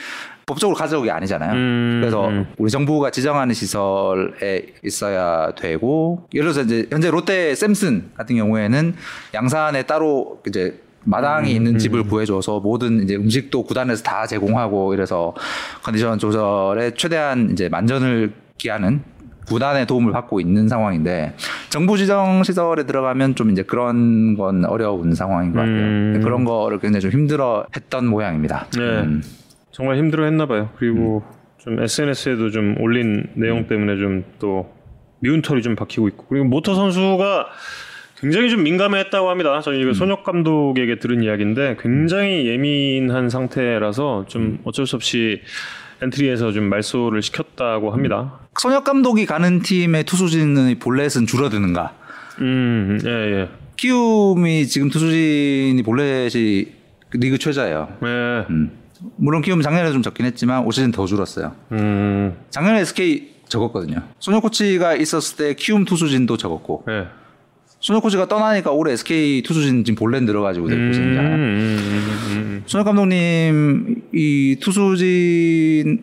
[0.47, 1.53] 법적으로 가족이 아니잖아요.
[1.53, 2.47] 음, 그래서 음.
[2.57, 8.95] 우리 정부가 지정하는 시설에 있어야 되고 예를 들어서 이제 현재 롯데 샘슨 같은 경우에는
[9.35, 15.35] 양산에 따로 이제 마당이 있는 집을 구해줘서 모든 이제 음식도 구단에서 다 제공하고 이래서
[15.83, 19.03] 컨디션 조절에 최대한 이제 만전을 기하는
[19.47, 21.35] 구단의 도움을 받고 있는 상황인데
[21.71, 25.77] 정부 지정 시설에 들어가면 좀 이제 그런 건 어려운 상황인 것 같아요.
[25.77, 26.21] 음.
[26.23, 28.67] 그런 거를 굉장히 좀 힘들어 했던 모양입니다.
[28.77, 28.81] 네.
[28.81, 29.23] 음.
[29.71, 30.69] 정말 힘들어 했나 봐요.
[30.77, 31.23] 그리고
[31.57, 34.79] 좀 SNS에도 좀 올린 내용 때문에 좀 또
[35.21, 37.47] 미운 털이 좀 박히고 있고 그리고 모터 선수가
[38.21, 39.61] 굉장히 좀 민감했다고 합니다.
[39.61, 45.41] 저희 이거 손혁 감독에게 들은 이야기인데 굉장히 예민한 상태라서 좀 어쩔 수 없이
[46.03, 48.41] 엔트리에서 좀 말소를 시켰다고 합니다.
[48.59, 51.95] 손혁 감독이 가는 팀의 투수진의 볼넷은 줄어드는가?
[52.41, 53.49] 음, 예, 예.
[53.77, 56.67] 키움이 지금 투수진이 볼넷이
[57.13, 57.89] 리그 최저예요.
[58.03, 58.07] 예.
[58.51, 58.73] 음.
[59.17, 61.55] 물론 키움 작년에 좀 적긴 했지만 올 시즌 더 줄었어요.
[61.71, 64.03] 음, 작년에 SK 적었거든요.
[64.19, 67.07] 손혁 코치가 있었을 때 키움 투수진도 적었고 예.
[67.89, 71.35] 손혁 코치가 떠나니까 올해 SK 투수진 지금 볼넷 늘어가지고 음, 되고 음, 있잖아요.
[71.37, 76.03] 음, 음, 손혁 감독님 이 투수진의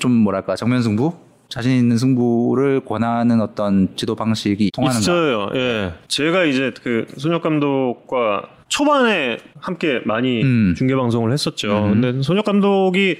[0.00, 1.12] 좀 뭐랄까 정면 승부
[1.48, 5.00] 자신 있는 승부를 권하는 어떤 지도 방식이 통하는가?
[5.00, 5.50] 있어요.
[5.54, 5.92] 예.
[6.08, 10.74] 제가 이제 그 손혁 감독과 초반에 함께 많이 음.
[10.76, 11.90] 중계 방송을 했었죠.
[11.92, 13.18] 근데 손혁 감독이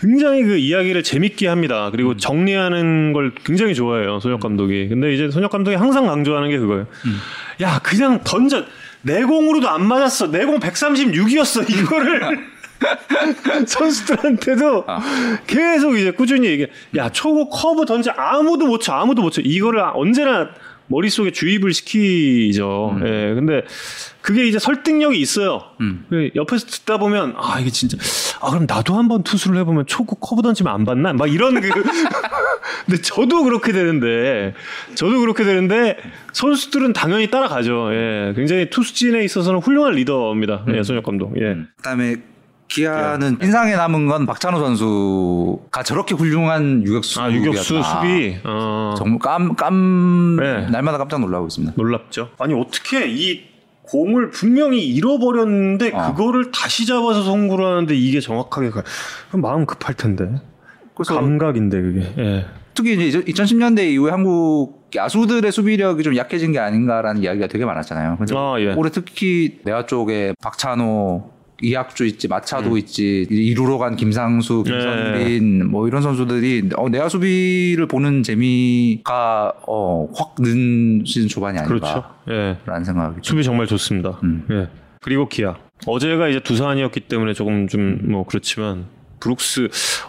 [0.00, 1.88] 굉장히 그 이야기를 재밌게 합니다.
[1.88, 1.92] 음.
[1.92, 4.18] 그리고 정리하는 걸 굉장히 좋아해요.
[4.20, 4.88] 손혁 감독이.
[4.88, 6.86] 근데 이제 손혁 감독이 항상 강조하는 게 그거예요.
[7.04, 7.18] 음.
[7.60, 8.64] 야, 그냥 던져.
[9.02, 10.28] 내공으로도 안 맞았어.
[10.28, 11.68] 내공 136이었어.
[11.70, 12.48] 이거를
[13.66, 15.00] 선수들한테도 아.
[15.46, 16.68] 계속 이제 꾸준히 얘기해.
[16.96, 18.94] 야, 초구 커브 던져 아무도 못 쳐.
[18.94, 19.42] 아무도 못 쳐.
[19.44, 20.48] 이거를 언제나
[20.90, 22.98] 머릿속에 주입을 시키죠.
[23.04, 23.34] 예.
[23.34, 23.62] 근데
[24.20, 25.62] 그게 이제 설득력이 있어요.
[25.80, 26.04] 음.
[26.10, 27.96] 그 옆에서 듣다 보면 아, 이게 진짜
[28.40, 31.12] 아, 그럼 나도 한번 투수를 해 보면 초구 커브 던지면 안 받나?
[31.12, 31.70] 막 이런 그
[32.86, 34.54] 근데 저도 그렇게 되는데
[34.94, 35.96] 저도 그렇게 되는데
[36.32, 37.90] 선수들은 당연히 따라가죠.
[37.92, 38.32] 예.
[38.34, 40.64] 굉장히 투수진에 있어서는 훌륭한 리더입니다.
[40.74, 41.36] 예, 손혁 감독.
[41.40, 41.56] 예.
[41.76, 42.16] 그 다음에
[42.70, 48.38] 기아는 인상에 남은 건 박찬호 선수가 저렇게 훌륭한 유격수 아, 유격수 수비.
[48.44, 48.94] 어.
[48.96, 50.70] 정말 깜, 깜 네.
[50.70, 51.74] 날마다 깜짝 놀라고 있습니다.
[51.76, 52.30] 놀랍죠.
[52.38, 53.42] 아니 어떻게 이
[53.82, 56.14] 공을 분명히 잃어버렸는데 어.
[56.14, 58.84] 그거를 다시 잡아서 송구를 하는데 이게 정확하게 가.
[59.28, 60.40] 그럼 마음 급할 텐데.
[60.94, 62.14] 그래서 감각인데 그게.
[62.18, 62.46] 예.
[62.72, 68.16] 특히 이제 2010년대 이후에 한국 야수들의 수비력이 좀 약해진 게 아닌가라는 이야기가 되게 많았잖아요.
[68.18, 68.74] 근데 아, 예.
[68.74, 72.30] 올해 특히 내야 쪽에 박찬호 이학주 있지 음.
[72.30, 74.72] 마차도 있지 이루로 간 김상수 네.
[74.72, 82.02] 김선빈 뭐 이런 선수들이 어, 내야 수비를 보는 재미가 어, 확 는 시즌 초반이 그렇죠.
[82.26, 82.84] 아닌가라는 예.
[82.84, 84.18] 생각이 좀 수비 정말 좋습니다.
[84.22, 84.46] 음.
[84.50, 84.68] 예.
[85.02, 85.56] 그리고 기아.
[85.86, 88.86] 어제가 이제 두산이었기 때문에 조금 좀 뭐 그렇지만
[89.20, 89.68] 브룩스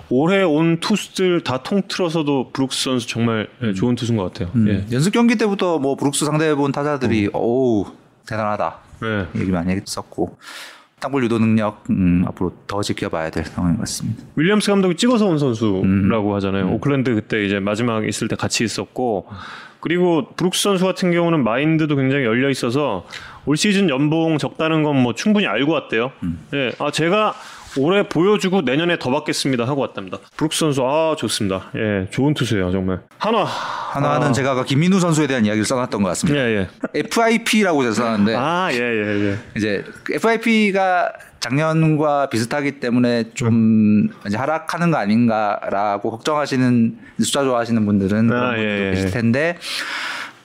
[0.09, 4.51] 올해 온 투수들 다 통틀어서도 브룩스 선수 정말 예, 좋은 투수인 것 같아요.
[4.55, 4.67] 음.
[4.69, 4.85] 예.
[4.93, 7.29] 연습 경기 때부터 뭐 브룩스 상대해 본 타자들이 음.
[7.33, 7.85] 어우
[8.27, 9.39] 대단하다 예.
[9.41, 10.37] 얘기 많이 했었고
[11.01, 14.23] 땅볼 유도 능력 음, 앞으로 더 지켜봐야 될 상황인 것 같습니다.
[14.35, 16.35] 윌리엄스 감독이 찍어서 온 선수라고 음.
[16.35, 16.69] 하잖아요.
[16.71, 19.27] 오클랜드 그때 이제 마지막 있을 때 같이 있었고
[19.79, 23.05] 그리고 브룩스 선수 같은 경우는 마인드도 굉장히 열려 있어서
[23.47, 26.11] 올 시즌 연봉 적다는 건 뭐 충분히 알고 왔대요.
[26.23, 26.39] 음.
[26.53, 27.33] 예, 아 제가
[27.77, 30.17] 올해 보여주고 내년에 더 받겠습니다 하고 왔답니다.
[30.37, 31.69] 브룩스 선수 아 좋습니다.
[31.75, 33.01] 예, 좋은 투수예요 정말.
[33.17, 34.31] 한화 한화는 아.
[34.31, 36.39] 제가 아까 김민우 선수에 대한 이야기를 써놨던 것 같습니다.
[36.41, 36.67] 예 예.
[36.99, 39.37] FIP라고 제가 써놨는데 아 예 예 예.
[39.55, 48.57] 이제 FIP가 작년과 비슷하기 때문에 좀 이제 하락하는 거 아닌가라고 걱정하시는 숫자 좋아하시는 분들은 아,
[48.57, 48.91] 예, 예.
[48.91, 49.57] 계실 텐데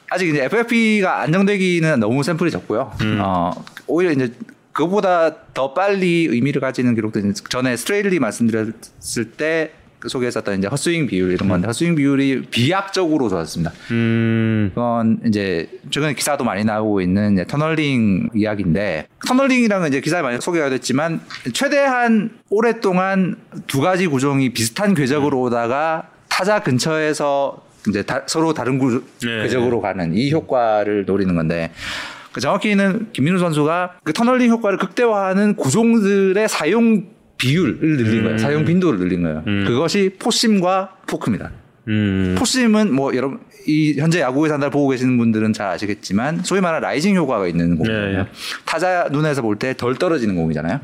[0.09, 2.93] 아직 이제 FFP가 안정되기는 너무 샘플이 적고요.
[3.21, 3.51] 어,
[3.89, 4.33] 오히려 이제
[4.77, 11.49] 그보다 더 빨리 의미를 가지는 기록들은 전에 스트레일리 말씀드렸을 때그 소개했었던 이제 헛스윙 비율 이런
[11.49, 13.73] 건데 헛스윙 비율이 비약적으로 좋았습니다.
[13.93, 14.71] 음.
[14.75, 21.23] 그건 이제 최근에 기사도 많이 나오고 있는 터널링 이야기인데 터널링이랑은 이제 기사에 많이 소개가 됐지만
[21.55, 29.03] 최대한 오랫동안 두 가지 구종이 비슷한 궤적으로 오다가 타자 근처에서 이제 다- 서로 다른 구,
[29.23, 29.43] 네.
[29.45, 36.49] 궤적으로 가는 이 효과를 노리는 건데 그 정확히는 김민우 선수가 그 tunneling 효과를 극대화하는 구종들의
[36.49, 37.07] 사용
[37.39, 38.39] 비율을 늘린 거예요.
[38.39, 39.43] 사용 빈도를 늘린 거예요.
[39.67, 41.51] 그것이 four-seam과 포크입니다.
[41.89, 42.35] 음.
[42.39, 47.15] four-seam은 뭐 여러분 이 현재 야구에 산다를 보고 계시는 분들은 잘 아시겠지만 소위 말하는 rising
[47.17, 47.99] 효과가 있는 공이에요.
[48.09, 48.27] 예, 예.
[48.65, 50.81] 타자 눈에서 볼 때 덜 떨어지는 공이잖아요.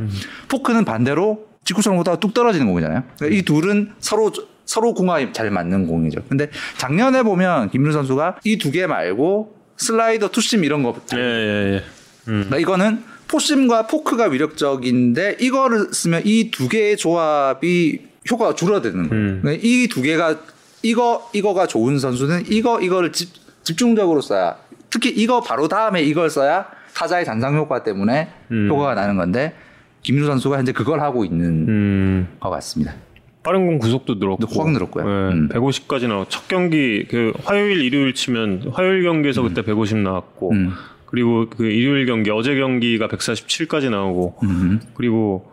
[0.48, 3.02] 포크는 반대로 직구처럼 오다가 뚝 떨어지는 공이잖아요.
[3.18, 4.32] 그러니까 이 둘은 서로
[4.64, 6.20] 서로 궁합이 잘 맞는 공이죠.
[6.28, 11.74] 근데 작년에 보면 김민우 선수가 이 두 개 말고 슬라이더, 투심 이런 거 예, 예,
[11.74, 11.82] 예.
[12.24, 19.24] 그러니까 이거는 포심과 포크가 위력적인데 이거를 쓰면 이 두 개의 조합이 효과가 줄어드는 거예요.
[19.24, 19.38] 음.
[19.42, 20.36] 그러니까 이두 개가
[20.82, 23.30] 이거 이거가 좋은 선수는 이거 이거를 집,
[23.64, 24.56] 집중적으로 써야
[24.90, 28.68] 특히 이거 바로 다음에 이걸 써야 타자의 잔상 효과 때문에 음.
[28.70, 29.54] 효과가 나는 건데
[30.02, 32.28] 김민우 선수가 현재 그걸 하고 있는 음.
[32.38, 32.94] 것 같습니다.
[33.42, 35.04] 빠른 공 구속도 늘었고 확 늘었고요.
[35.04, 35.48] 예, 음.
[35.48, 40.72] 150까지 나왔고 첫 경기 그 화요일 일요일 치면 화요일 경기에서 그때 150 나왔고 음.
[41.06, 44.80] 그리고 그 일요일 경기 어제 경기가 147까지 나오고 음.
[44.94, 45.50] 그리고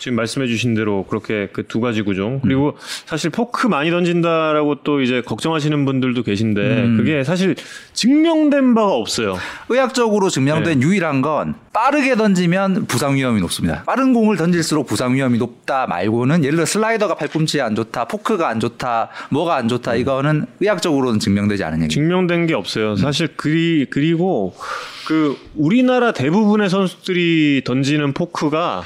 [0.00, 2.76] 지금 말씀해주신 대로 그렇게 그 두 가지 구종 그리고
[3.06, 6.96] 사실 포크 많이 던진다라고 또 이제 걱정하시는 분들도 계신데 음.
[6.96, 7.54] 그게 사실
[7.92, 9.38] 증명된 바가 없어요.
[9.68, 10.86] 의학적으로 증명된 네.
[10.86, 13.84] 유일한 건 빠르게 던지면 부상 위험이 높습니다.
[13.84, 18.58] 빠른 공을 던질수록 부상 위험이 높다 말고는 예를 들어 슬라이더가 팔꿈치에 안 좋다, 포크가 안
[18.58, 21.94] 좋다, 뭐가 안 좋다 이거는 의학적으로는 증명되지 않은 얘기입니다.
[21.94, 22.96] 증명된 게 없어요.
[22.96, 24.54] 사실 그리 그리고
[25.06, 28.82] 그 우리나라 대부분의 선수들이 던지는 포크가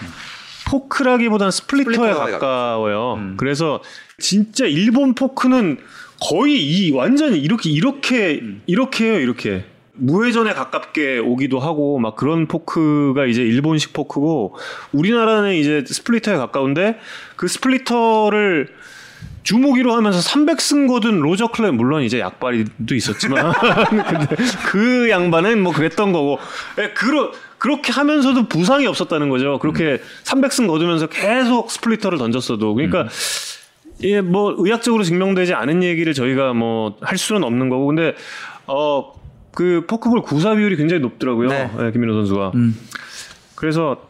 [0.67, 3.35] 포크라기보다는 splitter에 splitter에 가까워요.
[3.37, 3.83] 그래서
[4.19, 5.79] 진짜 일본 포크는
[6.21, 9.21] 거의 이 완전히 이렇게 이렇게 이렇게 해요.
[9.21, 9.65] 이렇게.
[9.97, 14.57] 무회전에 가깝게 오기도 하고 막 그런 포크가 이제 일본식 포크고
[14.93, 16.99] 우리나라는 이제 splitter에 가까운데
[17.37, 18.74] 그 splitter를
[19.45, 23.53] 주무기로 하면서 300승 거둔 로저 클레멘스 물론 이제 약빨이도 있었지만.
[24.09, 24.37] 근데
[24.67, 26.39] 그 양반은 뭐 그랬던 거고.
[26.79, 27.31] 예, 그러,
[27.65, 29.59] 그렇게 하면서도 부상이 없었다는 거죠.
[29.59, 33.09] 그렇게 300승 거두면서 계속 splitter를 던졌어도 그러니까
[34.03, 38.15] 예, 뭐 의학적으로 증명되지 않은 얘기를 저희가 뭐 할 수는 없는 거고 근데
[38.67, 39.15] 어
[39.55, 41.49] 그 포크볼 구사 비율이 굉장히 높더라고요.
[41.49, 41.71] 네.
[41.81, 42.53] 예, 김민우 선수가.
[42.55, 42.77] 음.
[43.55, 44.09] 그래서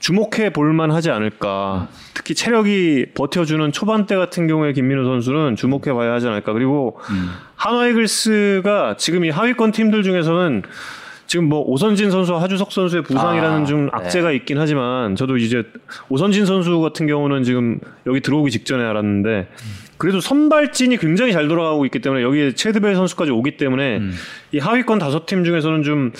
[0.00, 1.88] 주목해 볼만 하지 않을까.
[2.14, 6.52] 특히 체력이 버텨주는 초반대 같은 경우에 김민우 선수는 주목해 봐야 하지 않을까.
[6.52, 6.98] 그리고
[7.54, 10.62] 한화 이글스가 지금 이 하위권 팀들 중에서는
[11.30, 13.90] 지금 뭐 오선진 선수와 하주석 선수의 부상이라는 아, 좀 네.
[13.92, 15.62] 악재가 있긴 하지만 저도 이제
[16.08, 17.78] 오선진 선수 같은 경우는 지금
[18.08, 19.46] 여기 들어오기 직전에 알았는데
[19.96, 24.12] 그래도 선발진이 굉장히 잘 돌아가고 있기 때문에 여기에 체드벨 선수까지 오기 때문에 음.
[24.50, 26.10] 이 하위권 다섯 팀 중에서는 좀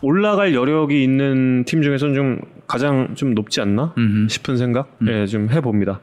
[0.00, 4.28] 올라갈 여력이 있는 팀 중에서는 좀 가장 좀 높지 않나 음흠.
[4.30, 6.00] 싶은 생각 예, 좀 해봅니다.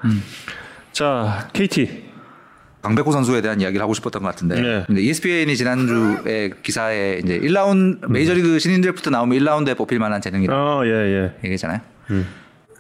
[0.92, 2.04] 자 KT
[2.86, 4.84] 강백호 선수에 대한 이야기를 하고 싶었던 것 같은데 네.
[4.86, 10.82] 근데 ESPN이 지난주에 기사에 이제 1라운드 메이저리그 신인 드래프트 나오면 1라운드에 뽑힐 만한 재능이다 아
[10.86, 11.80] 예예 얘기했잖아요.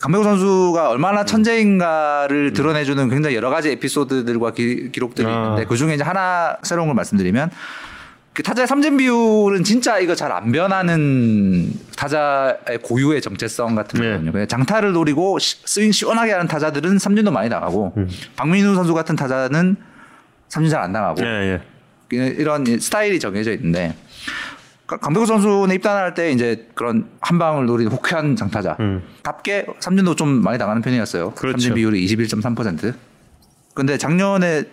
[0.01, 5.31] 강백호 선수가 얼마나 천재인가를 드러내주는 굉장히 여러 가지 에피소드들과 기, 록들이 아.
[5.31, 7.49] 있는데 그 중에 이제 하나 새로운 걸 말씀드리면
[8.33, 14.07] 그 타자의 삼진 비율은 진짜 이거 잘 안 변하는 타자의 고유의 정체성 같은 네.
[14.09, 14.31] 거거든요.
[14.33, 17.93] 그냥 장타를 노리고 시- 스윙 시원하게 하는 타자들은 삼진도 많이 나가고
[18.35, 19.77] 박민우 선수 같은 타자는
[20.55, 21.59] 삼진 잘안 나가고 예,
[22.13, 22.27] 예.
[22.37, 23.93] 이런 스타일이 정해져 있는데
[24.87, 28.77] 가- 강백호 선수는 입단할 때 이제 그런 한 방을 노리는 호쾌한 장타자.
[28.79, 29.03] 음.
[29.21, 31.31] 답게 삼진도 좀 많이 나가는 편이었어요.
[31.31, 31.53] 그렇죠.
[31.53, 32.93] 삼진 비율이 21.3%.
[33.73, 34.63] 근데 작년에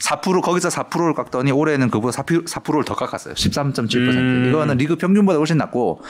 [0.00, 3.34] 4% 거기서 4%를 깎더니 올해는 그보다 4%, 4%를 더 깎았어요.
[3.34, 3.94] 13.7%.
[3.96, 4.46] 음.
[4.48, 6.02] 이거는 리그 평균보다 훨씬 낮고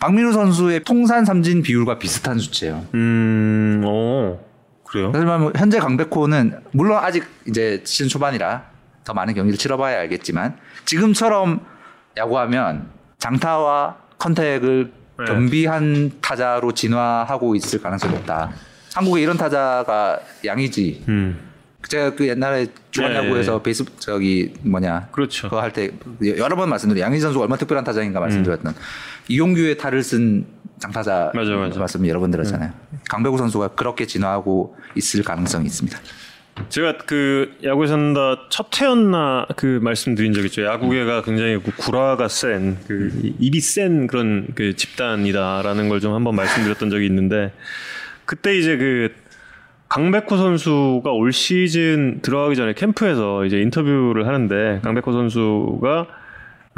[0.00, 2.86] 박민우 선수의 통산 삼진 비율과 비슷한 수치예요.
[2.94, 4.40] 음, 어
[4.90, 5.10] 그래요?
[5.14, 8.64] 하지만 뭐 현재 강백호는 물론 아직 이제 시즌 초반이라
[9.04, 11.60] 더 많은 경기를 치러봐야 알겠지만 지금처럼
[12.16, 15.24] 야구하면 장타와 컨택을 네.
[15.26, 18.50] 겸비한 타자로 진화하고 있을 가능성이 높다.
[18.94, 21.04] 한국에 이런 타자가 양이지.
[21.08, 21.38] 음,
[21.86, 23.18] 제가 그 옛날에 중앙 네.
[23.18, 25.48] 야구에서 베이스 저기 뭐냐 그렇죠.
[25.48, 25.90] 그거 할 때
[26.22, 28.74] 여러 번 말씀드린 양희 선수가 얼마나 특별한 타자인가 말씀드렸던
[29.28, 30.46] 이용규의 탈을 쓴
[30.78, 31.78] 장타자 맞아, 맞아.
[31.78, 32.72] 말씀 여러 번 드렸잖아요.
[33.08, 35.98] 강백호 선수가 그렇게 진화하고 있을 가능성이 있습니다.
[36.70, 40.64] 제가 그 야구에 산다 첫 회였나 그 말씀드린 적 있죠.
[40.64, 46.90] 야구계가 굉장히 그 구라가 센, 그 입이 센 그런 그 집단이다라는 걸 좀 한번 말씀드렸던
[46.90, 47.52] 적이 있는데
[48.24, 49.12] 그때 이제 그
[49.88, 56.06] 강백호 선수가 올 시즌 들어가기 전에 캠프에서 이제 인터뷰를 하는데 강백호 선수가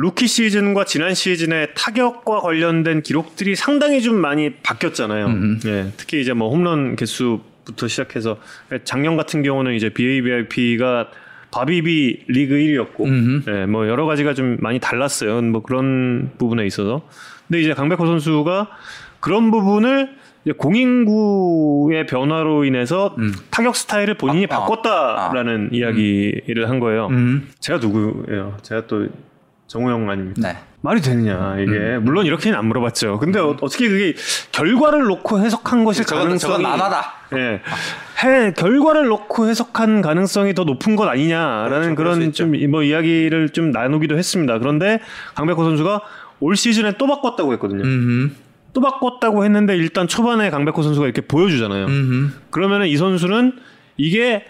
[0.01, 5.28] 루키 시즌과 지난 시즌의 타격과 관련된 기록들이 상당히 좀 많이 바뀌었잖아요.
[5.66, 8.38] 예, 특히 이제 뭐 홈런 개수부터 시작해서
[8.84, 11.11] 작년 같은 경우는 이제 BABIP가
[11.51, 15.42] BABIP 리그 1위였고, 예, 뭐 여러 가지가 좀 많이 달랐어요.
[15.42, 17.03] 뭐 그런 부분에 있어서.
[17.46, 18.70] 근데 이제 강백호 선수가
[19.18, 23.14] 그런 부분을 이제 공인구의 변화로 인해서
[23.51, 27.09] 타격 스타일을 본인이 아, 아, 바꿨다라는 이야기를 한 거예요.
[27.09, 27.51] 음.
[27.59, 28.57] 제가 누구예요?
[28.62, 29.09] 제가 또
[29.71, 30.41] 정우 형 아닙니까?
[30.41, 30.59] 네.
[30.81, 33.21] 말이 되느냐 이게 물론 이렇게는 안 물어봤죠.
[33.21, 34.14] 근데 어, 떻게 그게
[34.51, 37.12] 결과를 놓고 해석한 것일 저건 가능성이 저건 만화다.
[37.37, 37.61] 예,
[38.25, 42.33] 해 결과를 놓고 해석한 가능성이 더 높은 것 아니냐라는 그렇죠, 그런.
[42.33, 44.59] 좀 뭐 이야기를 좀 나누기도 했습니다.
[44.59, 44.99] 그런데
[45.37, 46.01] 강백호 선수가
[46.41, 47.85] 올 시즌에 또 바꿨다고 했거든요.
[47.85, 48.35] 음.
[48.73, 51.87] 또 바꿨다고 했는데 일단 초반에 강백호 선수가 이렇게 보여주잖아요.
[51.87, 52.35] 음.
[52.51, 53.53] 그러면은 이 선수는
[53.97, 54.45] 이게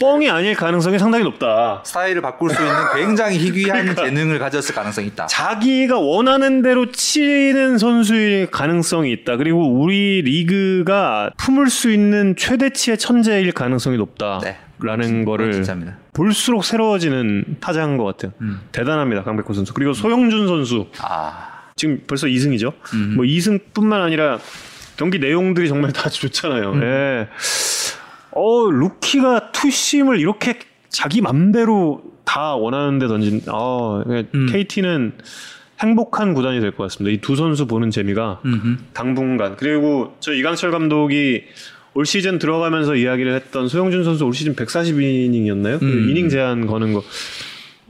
[0.00, 1.82] 뻥이 아닐 가능성이 상당히 높다.
[1.84, 5.26] 스타일을 바꿀 수 있는 굉장히 희귀한 재능을 가졌을 가능성이 있다.
[5.26, 9.36] 자기가 원하는 대로 치는 선수일 가능성이 있다.
[9.36, 14.40] 그리고 우리 리그가 품을 수 있는 최대치의 천재일 가능성이 높다.
[14.42, 14.56] 네.
[14.80, 15.98] 라는 거를 진짜입니다.
[16.12, 18.32] 볼수록 새로워지는 타자인 것 같아요.
[18.72, 19.72] 대단합니다, 강백호 선수.
[19.72, 21.50] 그리고 소영준 선수 아.
[21.76, 22.72] 지금 벌써 2승이죠.
[23.14, 24.38] 뭐 2승뿐만 아니라
[24.96, 26.74] 경기 내용들이 정말 다 좋잖아요.
[26.82, 27.28] 예.
[28.34, 30.58] 어 루키가 투심을 이렇게
[30.88, 33.42] 자기 맘대로 다 원하는 데 던진.
[33.48, 34.02] 어
[34.50, 35.12] KT는
[35.80, 37.14] 행복한 구단이 될 것 같습니다.
[37.16, 38.40] 이 두 선수 보는 재미가
[38.92, 41.42] 당분간 그리고 저 이강철 감독이
[41.94, 45.78] 올 시즌 들어가면서 이야기를 했던 소영준 선수 올 시즌 140이닝이었나요?
[45.78, 46.10] 그 음.
[46.10, 47.02] 이닝 제한 거는 거.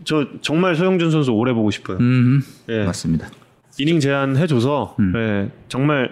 [0.04, 1.96] 저 정말 소영준 선수 오래 보고 싶어요.
[1.98, 2.42] 음.
[2.68, 2.84] 예.
[2.84, 3.28] 맞습니다.
[3.78, 5.12] 이닝 제한 해줘서 음.
[5.16, 6.10] 예, 정말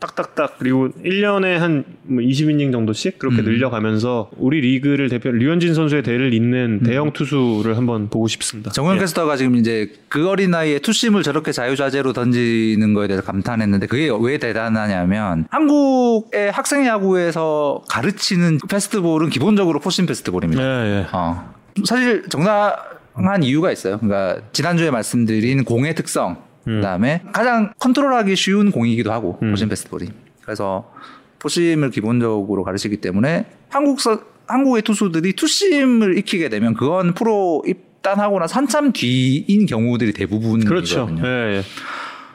[0.00, 3.44] 딱딱딱 그리고 1년에 한 20이닝 정도씩 그렇게 음.
[3.44, 8.70] 늘려가면서 우리 리그를 대표 류현진 선수의 대를 잇는 대형 투수를 한번 보고 싶습니다.
[8.70, 8.72] 음.
[8.72, 9.00] 정우영 예.
[9.00, 14.38] 캐스터가 지금 이제 그 어린 나이에 two-seam을 저렇게 자유자재로 던지는 거에 대해서 감탄했는데 그게 왜
[14.38, 20.62] 대단하냐면 한국의 학생 야구에서 가르치는 패스트볼은 기본적으로 four-seam 패스트볼입니다.
[20.62, 21.06] 예, 예.
[21.12, 21.54] 어.
[21.84, 23.98] 사실 정당한 이유가 있어요.
[23.98, 29.50] 그러니까 지난주에 말씀드린 공의 특성, 그다음에 가장 컨트롤하기 쉬운 공이기도 하고 음.
[29.50, 30.08] four-seam 패스트볼이.
[30.42, 30.92] 그래서
[31.38, 38.56] 포심을 기본적으로 가르치기 때문에 한국 서 한국의 투수들이 투심을 익히게 되면 그건 프로 입단하고 나서
[38.56, 40.68] 한참 뒤인 경우들이 대부분이거든요.
[40.68, 41.08] 그렇죠.
[41.24, 41.62] 예, 예.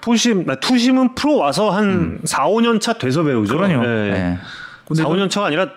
[0.01, 3.55] 투심, 나 투심은 프로 와서 한 4, 5년 차 돼서 배우죠.
[3.55, 3.57] 음.
[3.57, 3.81] 그러요.
[3.83, 4.13] 예, 예.
[4.15, 4.37] 예.
[4.87, 5.69] 근데 4, 5년 차가 아니라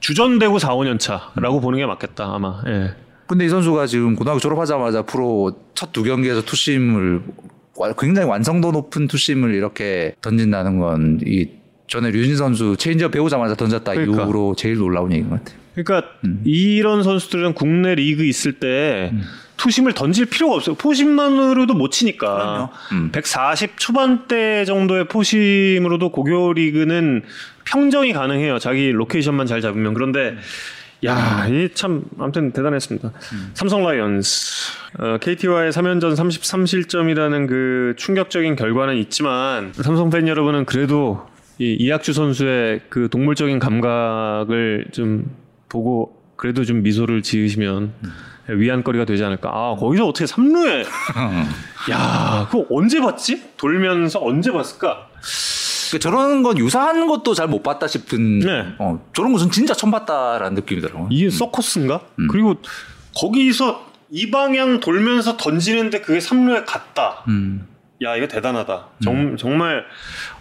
[0.00, 2.62] 주전되고 4, 5년 차라고 보는 게 맞겠다 아마.
[2.66, 2.94] 예.
[3.26, 7.49] 근데 이 선수가 지금 고등학교 졸업하자마자 프로 첫 두 경기에서 투심을 와-
[7.98, 11.60] 굉장히 완성도 높은 two-seam을 이렇게 던진다는 건 이
[11.90, 14.22] 전에 류현진 선수 체인지업 배우자마자 던졌다 그러니까.
[14.22, 15.58] 이후로 제일 놀라운 얘기인 것 같아요.
[15.74, 16.40] 그러니까 음.
[16.44, 19.12] 이런 선수들은 국내 리그 있을 때
[19.56, 20.76] two-seam을 던질 필요가 없어요.
[20.76, 22.70] four-seam만으로도 못 치니까.
[22.92, 23.10] 음.
[23.10, 27.22] 140 초반대 정도의 four-seam으로도 고교 리그는
[27.64, 28.60] 평정이 가능해요.
[28.60, 29.92] 자기 로케이션만 잘 잡으면.
[29.94, 30.36] 그런데
[31.04, 33.10] 야, 이 참 아무튼 대단했습니다.
[33.54, 41.26] 삼성 라이온즈 어, KT와의 3연전 33실점이라는 그 충격적인 결과는 있지만 삼성 팬 여러분은 그래도
[41.58, 45.30] 이 이학주 선수의 그 동물적인 감각을 좀
[45.68, 47.92] 보고 그래도 좀 미소를 지으시면
[48.48, 49.50] 위안거리가 되지 않을까.
[49.50, 50.84] 아, 거기서 어떻게 3루에
[51.92, 53.42] 야, 그거 언제 봤지?
[53.56, 55.08] 돌면서 언제 봤을까?
[55.90, 58.74] 그 저런 건 유사한 것도 잘 못 봤다 싶은 네.
[58.78, 61.08] 어, 저런 것은 진짜 처음 봤다라는 느낌이더라고요.
[61.10, 62.00] 이게 서커스인가?
[62.30, 62.54] 그리고
[63.16, 67.24] 거기서 이 방향 돌면서 던지는데 그게 3루에 갔다.
[67.28, 67.66] 음.
[68.02, 68.86] 야, 이거 대단하다.
[69.02, 69.84] 정, 정말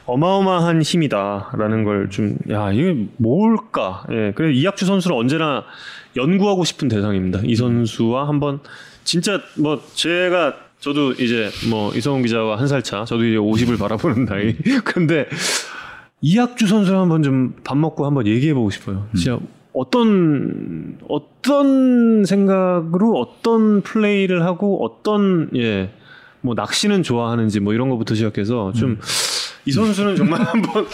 [0.06, 4.06] 어마어마한 힘이다라는 걸 좀, 야, 이게 뭘까?
[4.12, 4.32] 예.
[4.36, 5.64] 그래 이학주 선수는 언제나
[6.16, 7.40] 연구하고 싶은 대상입니다.
[7.44, 8.60] 이 선수와 한번
[9.04, 14.26] 진짜 뭐 제가 저도 이제 뭐 이성훈 기자와 한 살 차, 저도 이제 50을 바라보는
[14.26, 14.56] 나이.
[14.84, 15.28] 근데
[16.22, 19.08] 이학주 선수랑 한번 좀 밥 먹고 한번 얘기해 보고 싶어요.
[19.16, 19.40] 진짜
[19.74, 25.92] 어떤 어떤 생각으로 어떤 플레이를 하고 어떤 예.
[26.42, 30.88] 뭐 낚시는 좋아하는지 뭐 이런 거부터 시작해서 좀이 선수는 정말 한번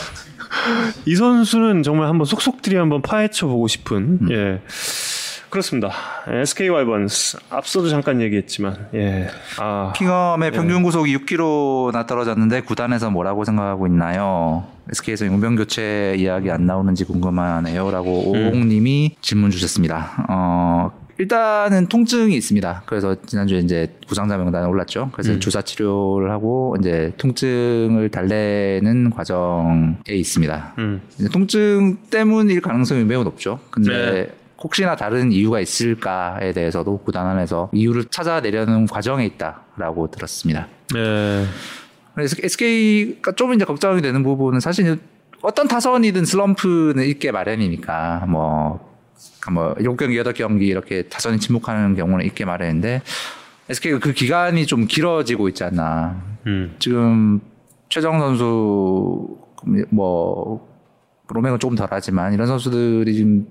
[1.05, 4.61] 이 선수는 정말 한번 속속들이 한번 파헤쳐 보고 싶은 예.
[5.49, 5.91] 그렇습니다.
[6.27, 9.27] SK 와이번스 앞서도 잠깐 얘기했지만 예.
[9.59, 14.65] 아, 킹엄의 평균 구속이 6km나 떨어졌는데 구단에서 뭐라고 생각하고 있나요?
[14.89, 20.25] SK에서 용병 교체 이야기 안 나오는지 궁금하네요라고 오홍님이 질문 주셨습니다.
[20.29, 22.83] 어, 일단은 통증이 있습니다.
[22.85, 25.09] 그래서 지난주에 이제 부상자 명단에 올랐죠.
[25.13, 30.73] 그래서 주사 치료를 하고 이제 통증을 달래는 과정에 있습니다.
[30.77, 31.01] 음.
[31.31, 33.59] 통증 때문일 가능성이 매우 높죠.
[33.71, 34.27] 근데 네.
[34.65, 40.67] 혹시나 다른 이유가 있을까에 대해서도 구단 안에서 이유를 찾아내려는 과정에 있다라고 들었습니다.
[40.95, 41.45] 예.
[42.15, 44.97] 그래서 SK가 좀 이제 걱정이 되는 부분은 사실
[45.43, 48.91] 어떤 타선이든 슬럼프는 있게 마련이니까 뭐,
[49.51, 53.03] 뭐 7경기, 8경기 이렇게 타선이 침묵하는 경우는 있게 마련인데
[53.69, 56.19] SK가 그 기간이 좀 길어지고 있지 않나.
[56.47, 56.75] 음.
[56.79, 57.39] 지금
[57.89, 59.37] 최정 선수
[59.91, 60.67] 뭐
[61.27, 63.47] 로맹은 조금 덜하지만 이런 선수들이 지금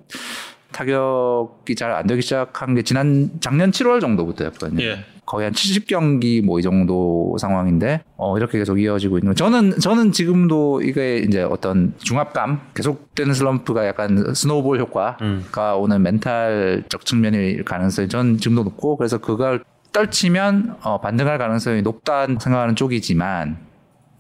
[0.75, 4.83] 타격이 잘 안 되기 시작한 게 지난 작년 7월 정도부터였거든요.
[4.85, 5.05] 예.
[5.27, 9.35] 거의 한 70경기 뭐 이 정도 상황인데 어 이렇게 계속 이어지고 있는 거.
[9.35, 17.65] 저는 저는 지금도 이게 이제 어떤 중압감 계속되는 슬럼프가 약간 스노우볼 효과가 오는 멘탈적 측면일
[17.65, 23.57] 가능성이 전 지금도 높고 그래서 그걸 떨치면 어 반등할 가능성이 높다는 생각하는 쪽이지만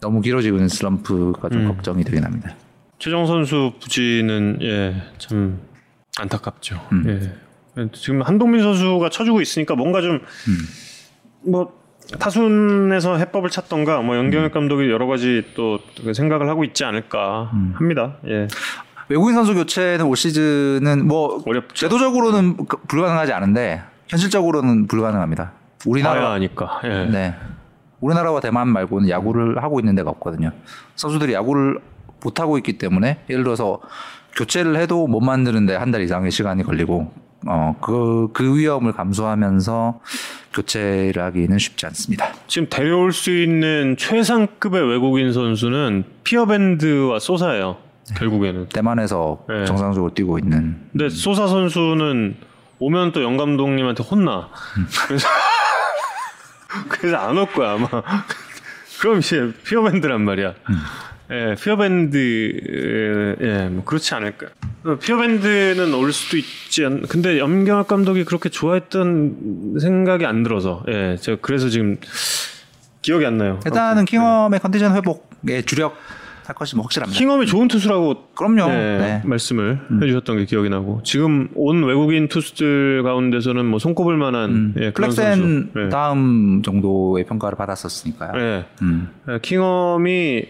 [0.01, 1.69] 너무 길어지고 있는 슬럼프가 좀 음.
[1.69, 2.55] 걱정이 되긴 합니다.
[2.99, 5.59] 최정 선수 부진은 예, 참
[6.21, 6.81] 안타깝죠.
[6.93, 7.05] 음.
[7.79, 7.89] 예.
[7.93, 10.01] 지금 한동민 선수가 쳐주고 있으니까 뭔가
[11.45, 11.73] 좀뭐
[12.19, 18.17] 타순에서 해법을 찾던가 뭐 연경혁 감독이 여러 가지 또그 생각을 하고 있지 않을까 합니다.
[18.27, 18.47] 예.
[19.09, 21.75] 외국인 선수 교체는 올 시즌은 뭐 어렵죠.
[21.75, 25.53] 제도적으로는 그- 불가능하지 않은데 현실적으로는 불가능합니다.
[25.87, 26.81] 우리나라 봐야 하니까.
[26.85, 27.07] 예.
[27.07, 27.35] 네.
[28.01, 30.53] 우리나라와 대만 말고는 야구를 하고 있는 데가 없거든요.
[30.95, 31.81] 선수들이 야구를
[32.23, 33.81] 못 하고 있기 때문에 예를 들어서
[34.37, 37.13] 교체를 해도 못 만드는데 한 달 이상의 시간이 걸리고
[37.47, 40.01] 어 그 그 위험을 감수하면서
[40.55, 42.33] 교체를 하기는 쉽지 않습니다.
[42.47, 47.77] 지금 데려올 수 있는 최상급의 외국인 선수는 피어밴드와 소사예요.
[48.17, 48.69] 결국에는.
[48.69, 49.65] 대만에서 네.
[49.65, 52.37] 정상적으로 뛰고 있는 근데 소사 선수는
[52.79, 54.49] 오면 또 영 감독님한테 혼나.
[55.07, 55.29] 그래서
[56.89, 57.89] 그래서 안 올 거야 아마.
[59.01, 60.55] 그럼 이제 피어밴드란 말이야.
[61.31, 64.47] 예, 피어밴드 예, 뭐 그렇지 않을까.
[65.01, 67.03] 피어밴드는 올 수도 있지 않.
[67.03, 71.97] 근데 염경학 감독이 그렇게 좋아했던 생각이 안 들어서 예, 제가 그래서 지금
[73.03, 73.61] 기억이 안 나요.
[73.65, 75.97] 일단은 킹엄의 컨디션 회복에 주력
[76.47, 77.19] 할 것이 뭐 확실합니다.
[77.19, 78.69] 킹엄이 좋은 투수라고 그럼요.
[78.69, 79.23] 네, 네.
[79.25, 85.11] 말씀을 해주셨던 게 기억이 나고 지금 온 외국인 투수들 가운데서는 뭐 손꼽을 만한 예, 그런
[85.11, 85.71] 플렉센.
[85.75, 85.89] 예.
[85.89, 88.33] 다음 정도의 평가를 받았었으니까요.
[88.39, 88.65] 예.
[88.83, 89.09] 음.
[89.31, 90.45] 예, 킹엄이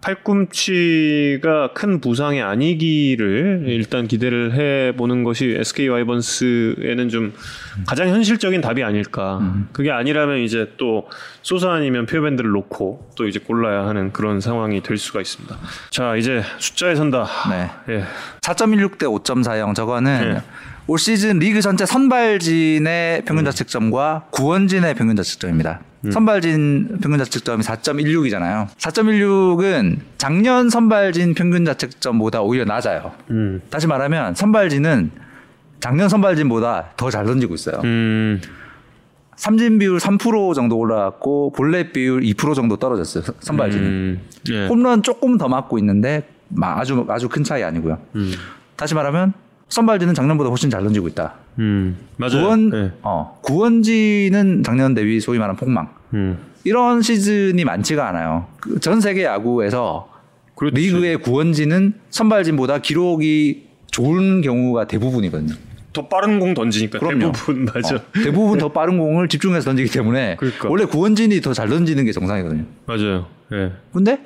[0.00, 7.32] 팔꿈치가 큰 부상이 아니기를 일단 기대를 해보는 것이 SK 와이번스에는 좀
[7.86, 9.40] 가장 현실적인 답이 아닐까.
[9.72, 11.08] 그게 아니라면 이제 또
[11.42, 15.58] 소사 아니면 피어밴드를 놓고 또 이제 골라야 하는 그런 상황이 될 수가 있습니다.
[15.90, 17.26] 자 이제 숫자에 선다.
[17.50, 17.94] 네.
[17.94, 18.04] 예.
[18.40, 20.42] 4.16대 5.40 저거는 네.
[20.86, 25.80] 올 시즌 리그 전체 선발진의 평균 자책점과 구원진의 평균 자책점입니다.
[26.12, 28.68] 선발진 평균 자책점이 4.16이잖아요.
[28.76, 33.12] 4.16은 작년 선발진 평균 자책점보다 오히려 낮아요.
[33.30, 33.60] 음.
[33.70, 35.10] 다시 말하면 선발진은
[35.80, 37.80] 작년 선발진보다 더 잘 던지고 있어요.
[37.84, 38.40] 음.
[39.36, 43.22] 삼진 비율 3% 정도 올라갔고 볼넷 비율 2% 정도 떨어졌어요.
[43.22, 43.84] 선- 선발진은.
[43.86, 44.20] 음.
[44.50, 44.66] 예.
[44.66, 47.98] 홈런 조금 더 맞고 있는데 마- 아주 아주 큰 차이 아니고요.
[48.16, 48.32] 음.
[48.76, 49.32] 다시 말하면
[49.68, 51.34] 선발진은 작년보다 훨씬 잘 던지고 있다.
[51.58, 51.96] 음.
[52.16, 52.40] 맞아요.
[52.42, 52.92] 구원 예.
[53.02, 55.88] 어 구원진은 작년 대비 소위 말하는 폭망.
[56.14, 56.38] 음.
[56.64, 58.46] 이런 시즌이 많지가 않아요.
[58.60, 60.08] 그 전 세계 야구에서
[60.54, 60.74] 그렇지.
[60.76, 65.54] 리그의 구원진은 선발진보다 기록이 좋은 경우가 대부분이거든요.
[65.92, 67.32] 더 빠른 공 던지니까 그럼요.
[67.32, 67.96] 대부분 맞아.
[67.96, 70.68] 어, 대부분 더 빠른 공을 집중해서 던지기 때문에 그러니까.
[70.68, 72.64] 원래 구원진이 더 잘 던지는 게 정상이거든요.
[72.86, 73.26] 맞아요.
[73.52, 73.72] 예.
[73.92, 74.20] 근데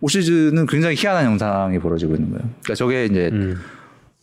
[0.00, 2.42] 올 시즌은 굉장히 희한한 현상이 벌어지고 있는 거예요.
[2.62, 3.56] 그러니까 저게 이제 음.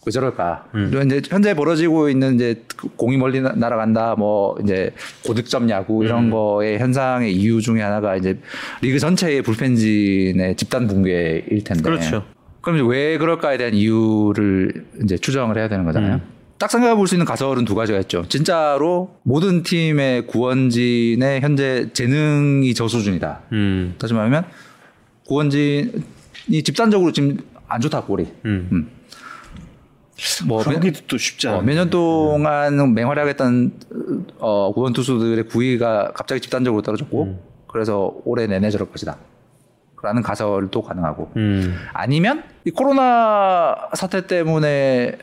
[0.05, 0.65] 왜 저럴까?
[0.71, 4.91] 그리고 이제 현재 벌어지고 있는 이제 그 공이 멀리 나- 날아간다, 뭐 이제
[5.25, 6.05] 고득점 야구 음.
[6.05, 8.37] 이런 거의 현상의 이유 중에 하나가 이제
[8.81, 11.81] 리그 전체의 불펜진의 집단 붕괴일 텐데.
[11.83, 12.23] 그렇죠.
[12.61, 16.15] 그럼 왜 그럴까에 대한 이유를 이제 추정을 해야 되는 거잖아요.
[16.15, 16.21] 음.
[16.57, 18.25] 딱 생각해 볼 수 있는 가설은 두 가지가 있죠.
[18.29, 23.41] 진짜로 모든 팀의 구원진의 현재 재능이 저 수준이다.
[23.51, 23.95] 음.
[23.97, 24.45] 다시 말하면
[25.25, 27.37] 구원진이 집단적으로 지금
[27.67, 28.27] 안 좋다 골이.
[28.45, 28.87] 음.
[30.45, 31.61] 뭐 그러기도 또 쉽지 않아.
[31.61, 33.71] 몇년 동안 맹활약했던
[34.39, 37.39] 어, 구원 투수들의 구위가 갑자기 집단적으로 떨어졌고 음.
[37.67, 39.17] 그래서 올해 내내 저럴 것이다.
[40.01, 41.75] 라는 가설도 가능하고 음.
[41.93, 45.17] 아니면 이 코로나 사태 때문에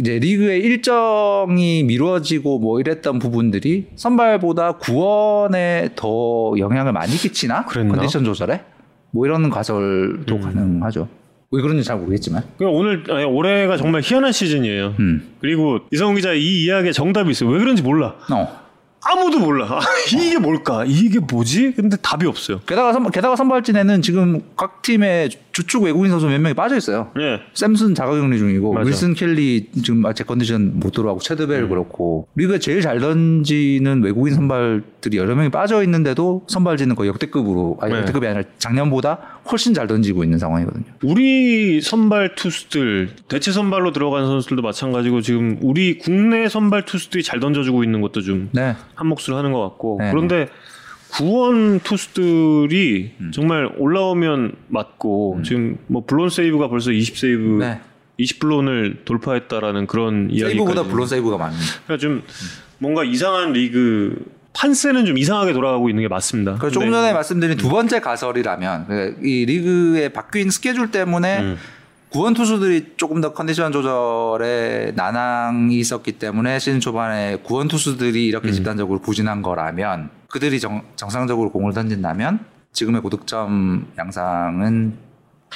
[0.00, 7.64] 이제 리그의 일정이 미뤄지고 뭐 이랬던 부분들이 선발보다 구원에 더 영향을 많이 끼치나?
[7.66, 7.94] 그랬나?
[7.94, 8.64] 컨디션 조절에?
[9.10, 10.40] 뭐 이런 가설도 음.
[10.40, 11.08] 가능하죠.
[11.50, 12.42] 왜 그런지 잘 모르겠지만.
[12.60, 14.94] 오늘 아니, 올해가 정말 희한한 시즌이에요.
[15.00, 15.34] 음.
[15.40, 17.48] 그리고 이성훈 기자 이 이야기에 정답이 있어요.
[17.50, 18.16] 왜 그런지 몰라.
[18.30, 18.68] 어.
[19.00, 19.80] 아무도 몰라.
[20.12, 20.84] 이게 뭘까?
[20.86, 21.72] 이게 뭐지?
[21.74, 22.60] 근데 답이 없어요.
[22.66, 27.10] 게다가 선, 게다가 선발진에는 지금 각 팀의 주축 외국인 선수 몇 명이 빠져 있어요.
[27.18, 27.40] 예.
[27.54, 28.86] 샘슨 자가격리 중이고 맞아.
[28.86, 31.68] 윌슨 켈리 지금 아직 컨디션 못 들어가고 체드벨 음.
[31.68, 37.92] 그렇고 리그에 제일 잘 던지는 외국인 선발들이 여러 명이 빠져 있는데도 선발진은 거의 역대급으로 아니
[37.94, 38.00] 네.
[38.00, 40.84] 역대급이 아니라 작년보다 훨씬 잘 던지고 있는 상황이거든요.
[41.02, 47.84] 우리 선발 투수들 대체 선발로 들어간 선수들도 마찬가지고 지금 우리 국내 선발 투수들이 잘 던져주고
[47.84, 48.76] 있는 것도 좀 네.
[48.94, 50.10] 한 몫을 하는 것 같고 네.
[50.10, 50.48] 그런데
[51.10, 53.30] 구원 투수들이 음.
[53.32, 57.80] 정말 올라오면 맞고 지금 뭐 blown save가 벌써 20 세이브 네.
[58.20, 61.80] 20 blown을 돌파했다라는 그런 이야기까지 세이브보다 blown save가 많습니다.
[61.84, 62.22] 그러니까 좀
[62.78, 64.24] 뭔가 이상한 리그
[64.58, 66.56] 판세는 좀 이상하게 돌아가고 있는 게 맞습니다.
[66.56, 71.56] 그래서 조금 근데 전에 말씀드린 두 번째 가설이라면 그이 리그의 바뀐 스케줄 때문에 음.
[72.08, 78.28] 구원 투수들이 조금 더 컨디션 조절에 난항이 있었기 때문에 시즌 초반에 구원 투수들이 음.
[78.28, 82.40] 이렇게 집단적으로 부진한 거라면 그들이 정, 정상적으로 공을 던진다면
[82.72, 85.07] 지금의 고득점 양상은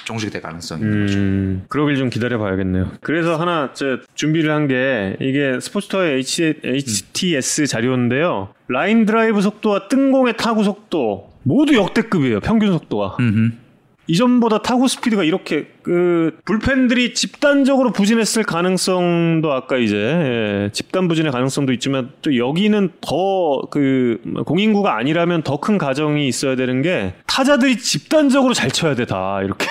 [0.04, 1.18] 종식될 가능성이 있는 거죠.
[1.18, 2.92] 음, 그러길 좀 기다려 봐야겠네요.
[3.02, 8.48] 그래서 하나 저 준비를 한 게 이게 스포츠투아이의 H, HTS 자료인데요.
[8.68, 12.40] 라인 드라이브 속도와 뜬공의 타구 속도 모두 역대급이에요.
[12.40, 13.16] 평균 속도가.
[13.20, 13.52] 음흠.
[14.08, 21.72] 이전보다 타구 스피드가 이렇게 그 불펜들이 집단적으로 부진했을 가능성도 아까 이제 예, 집단 부진의 가능성도
[21.74, 28.52] 있지만 또 여기는 더 그 공인구가 아니라면 더 큰 가정이 있어야 되는 게 타자들이 집단적으로
[28.54, 29.40] 잘 쳐야 돼 다.
[29.42, 29.66] 이렇게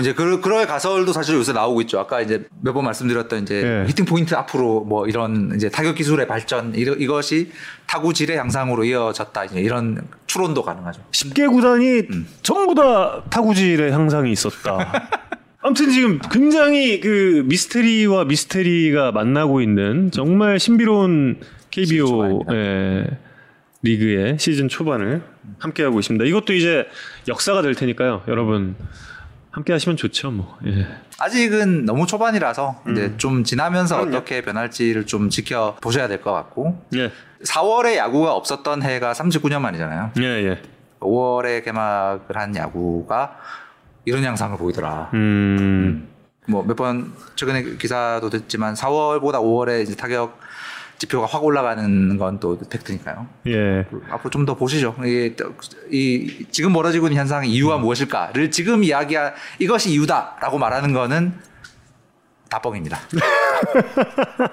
[0.00, 1.98] 이제 그 그럴 가설도 사실 요새 나오고 있죠.
[1.98, 3.88] 아까 이제 몇 번 말씀드렸던 이제 예.
[3.88, 7.50] 히팅 포인트 앞으로 뭐 이런 이제 타격 기술의 발전 이러, 이것이
[7.86, 11.02] 타구 질의 향상으로 이어졌다 이제 이런 추론도 가능하죠.
[11.10, 12.02] 10개 구단이
[12.42, 15.10] 전부 다 타구 질의 향상이 있었다.
[15.60, 22.42] 아무튼 지금 굉장히 그 미스테리와 미스테리가 만나고 있는 정말 신비로운 KBO.
[22.52, 23.06] 예,
[23.82, 25.22] 리그의 시즌 초반을
[25.58, 26.24] 함께하고 있습니다.
[26.24, 26.86] 이것도 이제
[27.28, 28.22] 역사가 될 테니까요.
[28.28, 28.74] 여러분
[29.56, 30.30] 함께 하시면 좋죠.
[30.32, 30.58] 뭐.
[30.66, 30.86] 예.
[31.18, 34.16] 아직은 너무 초반이라서 이제 좀 지나면서 그럼요.
[34.18, 37.10] 어떻게 변할지를 좀 지켜 보셔야 될 것 같고 예.
[37.42, 40.10] 4월에 야구가 없었던 해가 39년 만이잖아요.
[40.18, 40.62] 예, 예.
[41.00, 43.38] 5월에 개막을 한 야구가
[44.04, 45.10] 이런 양상을 보이더라.
[45.14, 46.06] 음.
[46.48, 50.38] 뭐몇 번 최근에 기사도 됐지만 4월보다 5월에 이제 타격
[50.98, 53.26] 지표가 확 올라가는 건 또 팩트니까요.
[53.48, 53.86] 예.
[54.10, 54.94] 앞으로 좀 더 보시죠.
[55.04, 55.54] 이게 또-
[55.90, 61.32] 이 지금 벌어지고 있는 현상의 이유가 무엇일까를 지금 이야기한 이것이 이유다라고 말하는 거는
[62.48, 62.98] 다 뻥입니다.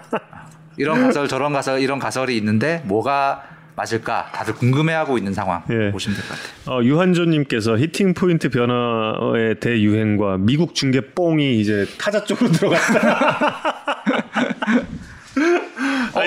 [0.78, 3.44] 이런 가설 저런 가설 이런 가설이 있는데 뭐가
[3.76, 5.92] 맞을까 다들 궁금해하고 있는 상황 예.
[5.92, 6.80] 보시면 될 것 같아요.
[6.80, 13.86] 어, 유한조님께서 히팅 포인트 변화의 대유행과 미국 중계 뽕이 이제 타자 쪽으로 들어갔다.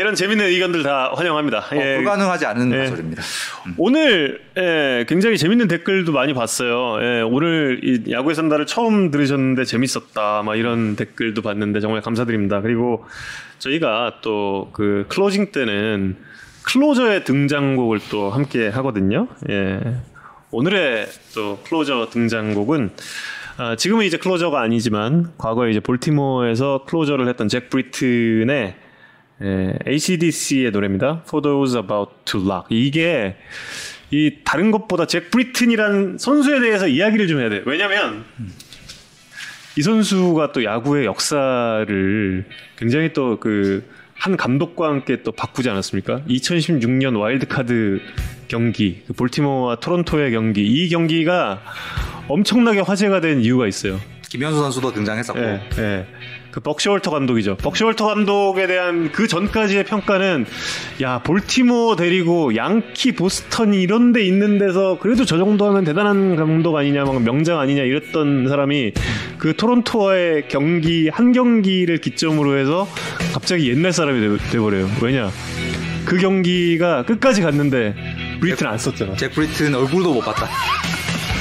[0.06, 1.58] 아, 이런 재밌는 의견들 다 환영합니다.
[1.58, 1.96] 어, 예.
[1.96, 2.78] 불가능하지 않은 예.
[2.78, 3.22] 가설입니다.
[3.76, 6.98] 오늘 예, 굉장히 재밌는 댓글도 많이 봤어요.
[7.02, 10.42] 예, 오늘 이 야구에 산다를 처음 들으셨는데 재밌었다.
[10.44, 12.60] 막 이런 댓글도 봤는데 정말 감사드립니다.
[12.60, 13.04] 그리고
[13.58, 16.16] 저희가 또 그 closing 때는
[16.62, 19.26] closer의 등장곡을 또 함께 하거든요.
[19.50, 19.80] 예.
[20.52, 22.90] 오늘의 또 closer 등장곡은
[23.58, 28.76] 아, 지금은 이제 closer가 아니지만 과거에 이제 볼티모어에서 closer를 했던 잭 브리튼의
[29.42, 31.22] 예, ACDC의 노래입니다.
[31.26, 32.64] For those about to lock.
[32.70, 33.36] 이게
[34.10, 37.62] 이 다른 것보다 잭 브리튼이라는 선수에 대해서 이야기를 좀 해야 돼요.
[37.66, 38.24] 왜냐면
[39.76, 42.44] 이 선수가 또 야구의 역사를
[42.76, 43.84] 굉장히 또 그
[44.18, 46.22] 한 감독과 함께 또 바꾸지 않았습니까?
[46.28, 48.00] 2016년 와일드카드
[48.48, 51.60] 경기, 그 볼티모어와 토론토의 경기, 이 경기가
[52.28, 54.00] 엄청나게 화제가 된 이유가 있어요.
[54.28, 56.06] 김현수 선수도 등장했었고 예, 예.
[56.56, 57.58] 그 벅시월터 감독이죠.
[57.58, 60.46] 벅시월터 감독에 대한 그 전까지의 평가는
[61.02, 66.74] 야 볼티모어 데리고 양키, 보스턴 이런 데 있는 데서 그래도 저 정도 하면 대단한 감독
[66.74, 68.92] 아니냐, 막 명장 아니냐 이랬던 사람이
[69.36, 72.88] 그 토론토와의 경기 한 경기를 기점으로 해서
[73.34, 74.88] 갑자기 옛날 사람이 돼- 돼버려요.
[75.02, 75.28] 왜냐?
[76.06, 77.94] 그 경기가 끝까지 갔는데
[78.40, 79.14] 브리튼 안 썼잖아.
[79.16, 80.48] 잭 브리튼 얼굴도 못 봤다.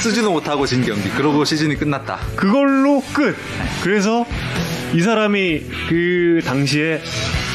[0.01, 1.09] 쓰지도 못하고 진 경기.
[1.11, 2.19] 그러고 시즌이 끝났다.
[2.35, 3.35] 그걸로 끝.
[3.81, 4.25] 그래서
[4.93, 7.01] 이 사람이 그 당시에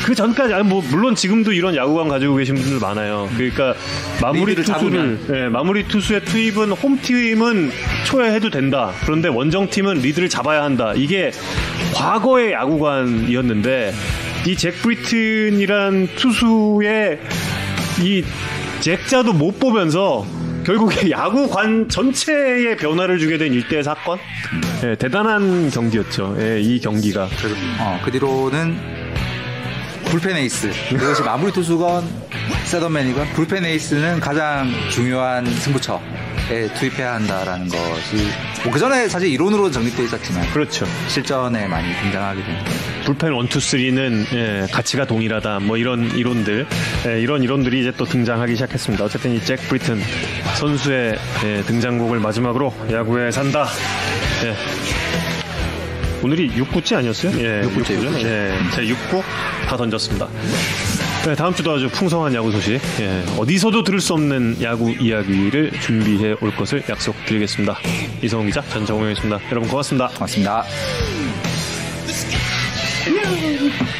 [0.04, 3.28] 그 전까지 아니 뭐 물론 지금도 이런 야구관 가지고 계신 분들 많아요.
[3.36, 3.74] 그러니까
[4.20, 7.70] 마무리 투수를 예, 마무리 투수의 투입은 홈팀은
[8.06, 8.92] 초에 해도 된다.
[9.04, 10.92] 그런데 원정팀은 리드를 잡아야 한다.
[10.96, 11.30] 이게
[11.94, 13.92] 과거의 야구관이었는데
[14.46, 17.20] 이 잭 브리튼이란 투수의
[18.02, 18.24] 이
[18.80, 20.26] 잭자도 못 보면서
[20.64, 24.18] 결국에 야구관 전체의 변화를 주게 된 일대 사건.
[24.84, 26.36] 예, 대단한 경기였죠.
[26.40, 27.28] 예, 이 경기가.
[27.78, 28.76] 어, 그 뒤로는
[30.06, 32.04] 불펜 에이스 그것이 마무리 투수건
[32.64, 36.00] setup man이건 불펜 에이스는 가장 중요한 승부처
[36.50, 38.16] 에 투입해야 한다라는 것이
[38.64, 40.84] 뭐 그전에 사실 이론으로 정립되어 있었지만 그렇죠.
[41.06, 42.70] 실전에 많이 등장하게 됩니다.
[43.04, 45.60] 불펜 one two three는 예, 가치가 동일하다.
[45.60, 46.66] 뭐 이런 이론들,
[47.08, 49.04] 예, 이런 이론들이 이제 또 등장하기 시작했습니다.
[49.04, 50.00] 어쨌든 이 잭 브리튼
[50.56, 53.66] 선수의 예, 등장곡을 마지막으로 야구에 산다.
[54.44, 54.54] 예.
[56.22, 57.32] 오늘이 6구째 아니었어요?
[57.40, 58.04] 예, 육구째, 6구죠.
[58.04, 58.28] 육구째.
[58.28, 59.22] 예, 제 6구
[59.66, 60.28] 다 던졌습니다.
[61.26, 66.34] 네, 다음 주도 아주 풍성한 야구 소식, 예, 어디서도 들을 수 없는 야구 이야기를 준비해
[66.40, 67.78] 올 것을 약속드리겠습니다.
[68.22, 69.40] 이성훈 기자, 전정호였습니다.
[69.50, 70.08] 여러분 고맙습니다.
[70.08, 70.64] 고맙습니다.
[73.10, 73.99] No!